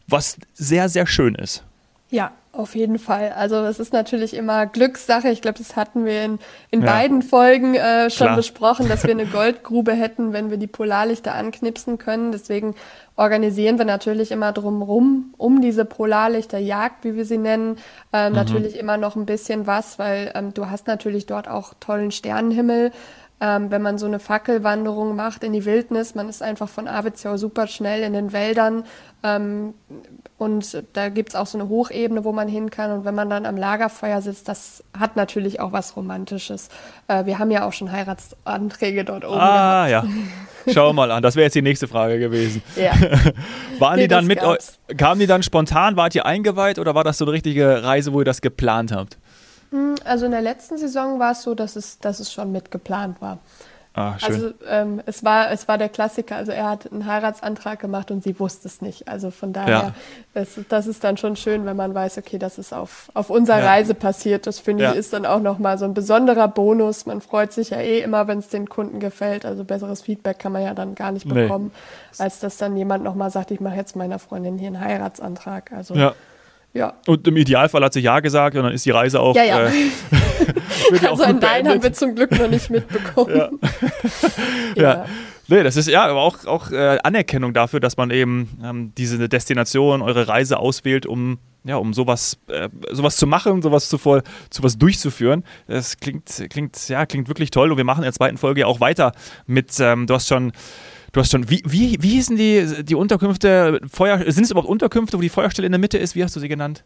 was 0.07 0.37
sehr, 0.53 0.89
sehr 0.89 1.07
schön 1.07 1.35
ist. 1.35 1.63
Ja, 2.09 2.31
auf 2.55 2.75
jeden 2.75 2.99
Fall. 2.99 3.33
Also 3.35 3.57
es 3.57 3.79
ist 3.79 3.91
natürlich 3.91 4.33
immer 4.33 4.65
Glückssache. 4.65 5.29
Ich 5.29 5.41
glaube, 5.41 5.57
das 5.57 5.75
hatten 5.75 6.05
wir 6.05 6.23
in, 6.23 6.39
in 6.71 6.81
ja. 6.81 6.87
beiden 6.87 7.21
Folgen 7.21 7.75
äh, 7.75 8.09
schon 8.09 8.27
Klar. 8.27 8.37
besprochen, 8.37 8.87
dass 8.87 9.03
wir 9.03 9.11
eine 9.11 9.25
Goldgrube 9.25 9.91
hätten, 9.91 10.31
wenn 10.31 10.49
wir 10.49 10.57
die 10.57 10.67
Polarlichter 10.67 11.35
anknipsen 11.35 11.97
können. 11.97 12.31
Deswegen 12.31 12.75
organisieren 13.17 13.77
wir 13.77 13.85
natürlich 13.85 14.31
immer 14.31 14.53
drumherum 14.53 15.33
um 15.37 15.61
diese 15.61 15.83
Polarlichterjagd, 15.83 17.03
wie 17.03 17.15
wir 17.15 17.25
sie 17.25 17.37
nennen, 17.37 17.77
ähm, 18.13 18.31
mhm. 18.31 18.35
natürlich 18.35 18.77
immer 18.79 18.97
noch 18.97 19.15
ein 19.15 19.25
bisschen 19.25 19.67
was, 19.67 19.99
weil 19.99 20.31
ähm, 20.35 20.53
du 20.53 20.69
hast 20.69 20.87
natürlich 20.87 21.25
dort 21.25 21.49
auch 21.49 21.73
tollen 21.79 22.11
Sternenhimmel 22.11 22.91
ähm, 23.41 23.69
wenn 23.69 23.81
man 23.81 23.97
so 23.97 24.05
eine 24.05 24.19
Fackelwanderung 24.19 25.15
macht 25.15 25.43
in 25.43 25.53
die 25.53 25.65
Wildnis. 25.65 26.15
Man 26.15 26.29
ist 26.29 26.41
einfach 26.41 26.69
von 26.69 26.87
Aviziau 26.87 27.37
super 27.37 27.67
schnell 27.67 28.03
in 28.03 28.13
den 28.13 28.31
Wäldern 28.31 28.83
ähm, 29.23 29.73
und 30.37 30.83
da 30.93 31.09
gibt 31.09 31.29
es 31.29 31.35
auch 31.35 31.47
so 31.47 31.57
eine 31.57 31.69
Hochebene, 31.69 32.23
wo 32.23 32.31
man 32.31 32.47
hin 32.47 32.69
kann. 32.69 32.91
Und 32.91 33.05
wenn 33.05 33.15
man 33.15 33.29
dann 33.29 33.45
am 33.45 33.57
Lagerfeuer 33.57 34.21
sitzt, 34.21 34.47
das 34.47 34.83
hat 34.97 35.15
natürlich 35.15 35.59
auch 35.59 35.71
was 35.71 35.95
Romantisches. 35.95 36.69
Äh, 37.07 37.25
wir 37.25 37.39
haben 37.39 37.51
ja 37.51 37.65
auch 37.65 37.73
schon 37.73 37.91
Heiratsanträge 37.91 39.03
dort 39.03 39.25
oben. 39.25 39.39
Ah, 39.39 39.87
gehabt. 39.87 40.07
ja. 40.07 40.73
Schau 40.73 40.93
mal 40.93 41.11
an, 41.11 41.21
das 41.21 41.35
wäre 41.35 41.45
jetzt 41.45 41.53
die 41.53 41.61
nächste 41.61 41.87
Frage 41.87 42.19
gewesen. 42.19 42.63
Ja. 42.75 42.93
Waren 43.79 43.97
nee, 43.97 44.03
die 44.03 44.07
dann 44.07 44.25
mit 44.25 44.43
euch, 44.43 44.59
kamen 44.97 45.19
die 45.19 45.27
dann 45.27 45.43
spontan, 45.43 45.95
wart 45.95 46.15
ihr 46.15 46.25
eingeweiht 46.25 46.79
oder 46.79 46.95
war 46.95 47.03
das 47.03 47.17
so 47.17 47.25
eine 47.25 47.33
richtige 47.33 47.83
Reise, 47.83 48.13
wo 48.13 48.19
ihr 48.19 48.25
das 48.25 48.41
geplant 48.41 48.91
habt? 48.91 49.17
Hm, 49.71 49.95
also 50.03 50.25
in 50.25 50.31
der 50.31 50.41
letzten 50.41 50.77
Saison 50.77 51.19
war 51.19 51.31
es 51.31 51.43
so, 51.43 51.55
dass 51.55 51.75
es, 51.75 51.99
dass 51.99 52.19
es 52.19 52.31
schon 52.31 52.51
mitgeplant 52.51 53.21
war. 53.21 53.39
Ah, 53.97 54.19
schön. 54.19 54.33
Also 54.33 54.51
ähm, 54.67 55.01
es, 55.05 55.23
war, 55.23 55.51
es 55.51 55.69
war 55.69 55.77
der 55.77 55.87
Klassiker. 55.87 56.35
Also 56.35 56.51
er 56.51 56.69
hat 56.69 56.91
einen 56.91 57.05
Heiratsantrag 57.05 57.79
gemacht 57.79 58.11
und 58.11 58.23
sie 58.23 58.37
wusste 58.41 58.67
es 58.67 58.81
nicht. 58.81 59.07
Also 59.07 59.31
von 59.31 59.53
daher, 59.53 59.69
ja. 59.69 59.93
das, 60.33 60.59
das 60.67 60.87
ist 60.87 61.05
dann 61.05 61.15
schon 61.15 61.37
schön, 61.37 61.65
wenn 61.65 61.77
man 61.77 61.95
weiß, 61.95 62.17
okay, 62.17 62.37
das 62.37 62.57
ist 62.57 62.73
auf, 62.73 63.09
auf 63.13 63.29
unserer 63.29 63.59
ja. 63.59 63.67
Reise 63.67 63.93
passiert. 63.93 64.47
Das 64.47 64.59
finde 64.59 64.83
ja. 64.83 64.91
ich 64.91 64.97
ist 64.97 65.13
dann 65.13 65.25
auch 65.25 65.39
nochmal 65.39 65.77
so 65.77 65.85
ein 65.85 65.93
besonderer 65.93 66.49
Bonus. 66.49 67.05
Man 67.05 67.21
freut 67.21 67.53
sich 67.53 67.69
ja 67.69 67.79
eh 67.79 68.01
immer, 68.01 68.27
wenn 68.27 68.39
es 68.39 68.49
den 68.49 68.67
Kunden 68.67 68.99
gefällt. 68.99 69.45
Also 69.45 69.63
besseres 69.63 70.01
Feedback 70.01 70.39
kann 70.39 70.51
man 70.51 70.63
ja 70.63 70.73
dann 70.73 70.95
gar 70.95 71.13
nicht 71.13 71.29
bekommen, 71.29 71.71
nee. 71.73 72.23
als 72.23 72.39
dass 72.39 72.57
dann 72.57 72.75
jemand 72.75 73.05
nochmal 73.05 73.31
sagt, 73.31 73.51
ich 73.51 73.61
mache 73.61 73.77
jetzt 73.77 73.95
meiner 73.95 74.19
Freundin 74.19 74.57
hier 74.57 74.67
einen 74.67 74.81
Heiratsantrag. 74.81 75.71
Also 75.71 75.95
ja. 75.95 76.13
Ja. 76.75 76.93
Und 77.07 77.25
im 77.25 77.37
Idealfall 77.37 77.83
hat 77.83 77.93
sie 77.93 78.01
Ja 78.01 78.19
gesagt 78.19 78.55
und 78.57 78.63
dann 78.63 78.73
ist 78.73 78.85
die 78.85 78.91
Reise 78.91 79.21
auch. 79.21 79.33
Ja, 79.35 79.43
ja. 79.43 79.67
Äh, 79.67 79.71
also 81.09 81.23
ein 81.23 81.39
Nein 81.39 81.67
haben 81.67 81.81
wir 81.81 81.93
zum 81.93 82.13
Glück 82.15 82.31
noch 82.37 82.49
nicht 82.49 82.69
mitbekommen. 82.69 83.35
Ja. 83.35 83.49
ja. 84.75 84.83
ja. 84.83 85.05
Nee, 85.47 85.63
das 85.63 85.77
ist 85.77 85.87
ja 85.87 86.05
aber 86.05 86.21
auch, 86.21 86.45
auch 86.45 86.71
äh, 86.71 86.97
Anerkennung 87.03 87.53
dafür, 87.53 87.79
dass 87.79 87.97
man 87.97 88.11
eben 88.11 88.57
ähm, 88.63 88.91
diese 88.97 89.29
Destination, 89.29 90.01
eure 90.01 90.27
Reise 90.27 90.59
auswählt, 90.59 91.05
um 91.05 91.37
ja, 91.63 91.77
um 91.77 91.93
sowas, 91.93 92.37
äh, 92.47 92.69
sowas 92.91 93.15
zu 93.17 93.25
machen, 93.25 93.63
sowas 93.63 93.89
zu, 93.89 93.97
voll, 93.97 94.21
zu 94.51 94.61
was 94.61 94.77
durchzuführen. 94.77 95.43
Das 95.67 95.97
klingt, 95.97 96.45
klingt, 96.49 96.89
ja, 96.89 97.07
klingt 97.07 97.27
wirklich 97.27 97.49
toll. 97.49 97.71
Und 97.71 97.77
wir 97.77 97.83
machen 97.83 97.99
in 97.99 98.03
der 98.03 98.13
zweiten 98.13 98.37
Folge 98.37 98.61
ja 98.61 98.67
auch 98.67 98.81
weiter 98.81 99.13
mit, 99.47 99.79
ähm, 99.79 100.05
du 100.05 100.13
hast 100.13 100.27
schon 100.27 100.51
Du 101.15 101.21
hast 101.21 101.31
schon, 101.31 101.49
wie, 101.49 101.63
wie, 101.65 101.95
wie 102.01 102.09
hießen 102.09 102.35
die, 102.35 102.83
die 102.83 102.93
Unterkünfte, 102.93 103.79
Feuer, 103.89 104.29
sind 104.29 104.43
es 104.43 104.51
überhaupt 104.51 104.69
Unterkünfte, 104.69 105.17
wo 105.17 105.21
die 105.21 105.29
Feuerstelle 105.29 105.65
in 105.65 105.71
der 105.71 105.79
Mitte 105.79 105.97
ist? 105.97 106.13
Wie 106.13 106.21
hast 106.21 106.35
du 106.35 106.41
sie 106.41 106.49
genannt? 106.49 106.83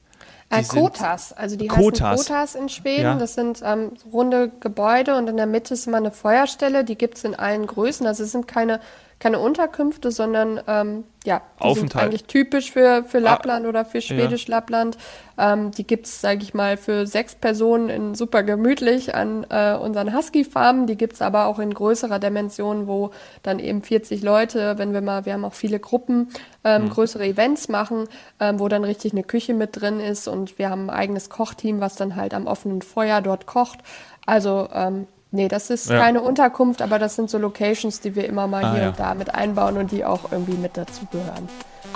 Äh, 0.52 0.62
Kotas, 0.62 1.34
also 1.34 1.56
die 1.56 1.66
Kotas. 1.66 2.02
heißen 2.02 2.26
Kotas 2.28 2.54
in 2.54 2.70
Schweden. 2.70 3.02
Ja. 3.02 3.16
Das 3.16 3.34
sind 3.34 3.64
ähm, 3.66 3.94
runde 4.14 4.52
Gebäude 4.60 5.18
und 5.18 5.28
in 5.30 5.38
der 5.38 5.48
Mitte 5.48 5.74
ist 5.74 5.88
immer 5.88 5.98
eine 5.98 6.12
Feuerstelle. 6.12 6.84
Die 6.84 6.96
gibt 6.96 7.18
es 7.18 7.24
in 7.24 7.34
allen 7.34 7.66
Größen. 7.66 8.06
Also 8.06 8.24
es 8.24 8.32
sind 8.32 8.48
keine 8.48 8.82
keine 9.20 9.40
Unterkünfte, 9.40 10.12
sondern 10.12 10.62
ähm, 10.66 11.04
ja, 11.26 11.42
die 11.60 11.64
Aufenthalt. 11.64 11.92
sind 11.92 12.02
eigentlich 12.02 12.24
typisch 12.24 12.72
für, 12.72 13.04
für 13.04 13.18
ah. 13.18 13.22
Lappland 13.22 13.66
ah, 13.66 13.70
oder 13.70 13.84
für 13.84 14.00
Schwedisch 14.00 14.48
ja. 14.48 14.56
Lappland. 14.56 14.98
Ähm, 15.38 15.72
die 15.72 15.86
gibt 15.86 16.06
es, 16.06 16.22
sage 16.22 16.42
ich 16.42 16.54
mal, 16.54 16.78
für 16.78 17.06
sechs 17.06 17.36
Personen 17.36 17.90
in 17.90 18.16
super 18.16 18.44
gemütlich 18.44 19.14
an 19.14 19.46
äh, 19.50 19.76
unseren 19.76 20.16
Husky-Farmen. 20.16 20.88
Die 20.88 20.96
gibt 20.96 21.14
es 21.14 21.22
aber 21.22 21.48
auch 21.48 21.60
in 21.60 21.74
größerer 21.74 22.20
Dimension, 22.20 22.88
wo 22.88 23.12
dann 23.44 23.60
eben 23.60 23.84
40 23.84 24.22
Leute, 24.22 24.78
wenn 24.78 24.94
wir 24.94 25.02
mal, 25.02 25.26
wir 25.26 25.34
haben 25.34 25.44
auch 25.44 25.54
viele 25.54 25.80
Gruppen, 25.80 26.30
ähm, 26.64 26.86
mhm. 26.86 26.90
größere 26.90 27.26
Events 27.26 27.68
machen, 27.68 28.08
ähm, 28.40 28.60
wo 28.60 28.70
dann 28.70 28.86
richtig 28.86 29.12
eine 29.12 29.24
Küche 29.24 29.54
mit 29.54 29.82
drin 29.82 30.00
ist 30.00 30.30
und 30.30 30.58
wir 30.58 30.70
haben 30.70 30.90
ein 30.90 30.96
eigenes 30.96 31.30
Kochteam, 31.30 31.82
was 31.82 31.96
dann 31.96 32.16
halt 32.16 32.34
am 32.34 32.48
offenen 32.48 32.82
Feuer 32.82 33.22
dort 33.22 33.46
kocht. 33.46 33.80
Also 34.26 34.70
ähm, 34.74 35.08
Nee, 35.32 35.48
das 35.48 35.70
ist 35.70 35.90
ja. 35.90 36.00
keine 36.00 36.22
Unterkunft, 36.22 36.82
aber 36.82 36.98
das 36.98 37.16
sind 37.16 37.30
so 37.30 37.38
Locations, 37.38 38.02
die 38.02 38.16
wir 38.16 38.28
immer 38.28 38.48
mal 38.48 38.64
ah, 38.64 38.74
hier 38.74 38.82
ja. 38.82 38.90
und 38.90 39.00
da 39.00 39.14
mit 39.14 39.34
einbauen 39.34 39.78
und 39.78 39.92
die 39.92 40.04
auch 40.04 40.32
irgendwie 40.32 40.58
mit 40.58 40.76
dazu 40.76 41.06
gehören. 41.12 41.48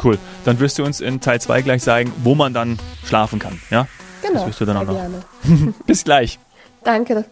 Cool. 0.04 0.20
Dann 0.46 0.60
wirst 0.60 0.78
du 0.78 0.84
uns 0.84 1.02
in 1.02 1.20
Teil 1.20 1.42
2 1.42 1.64
gleich 1.64 1.84
sagen, 1.84 2.12
wo 2.24 2.36
man 2.36 2.54
dann 2.54 2.78
schlafen 3.04 3.40
kann, 3.40 3.60
ja? 3.72 3.88
Genau. 4.22 4.36
Das 4.36 4.48
wirst 4.48 4.62
du 4.62 4.66
dann 4.66 4.78
auch 4.78 4.86
noch. 4.86 4.94
Gerne. 4.94 5.24
Bis 5.86 6.04
gleich. 6.04 6.40
Danke. 6.84 7.26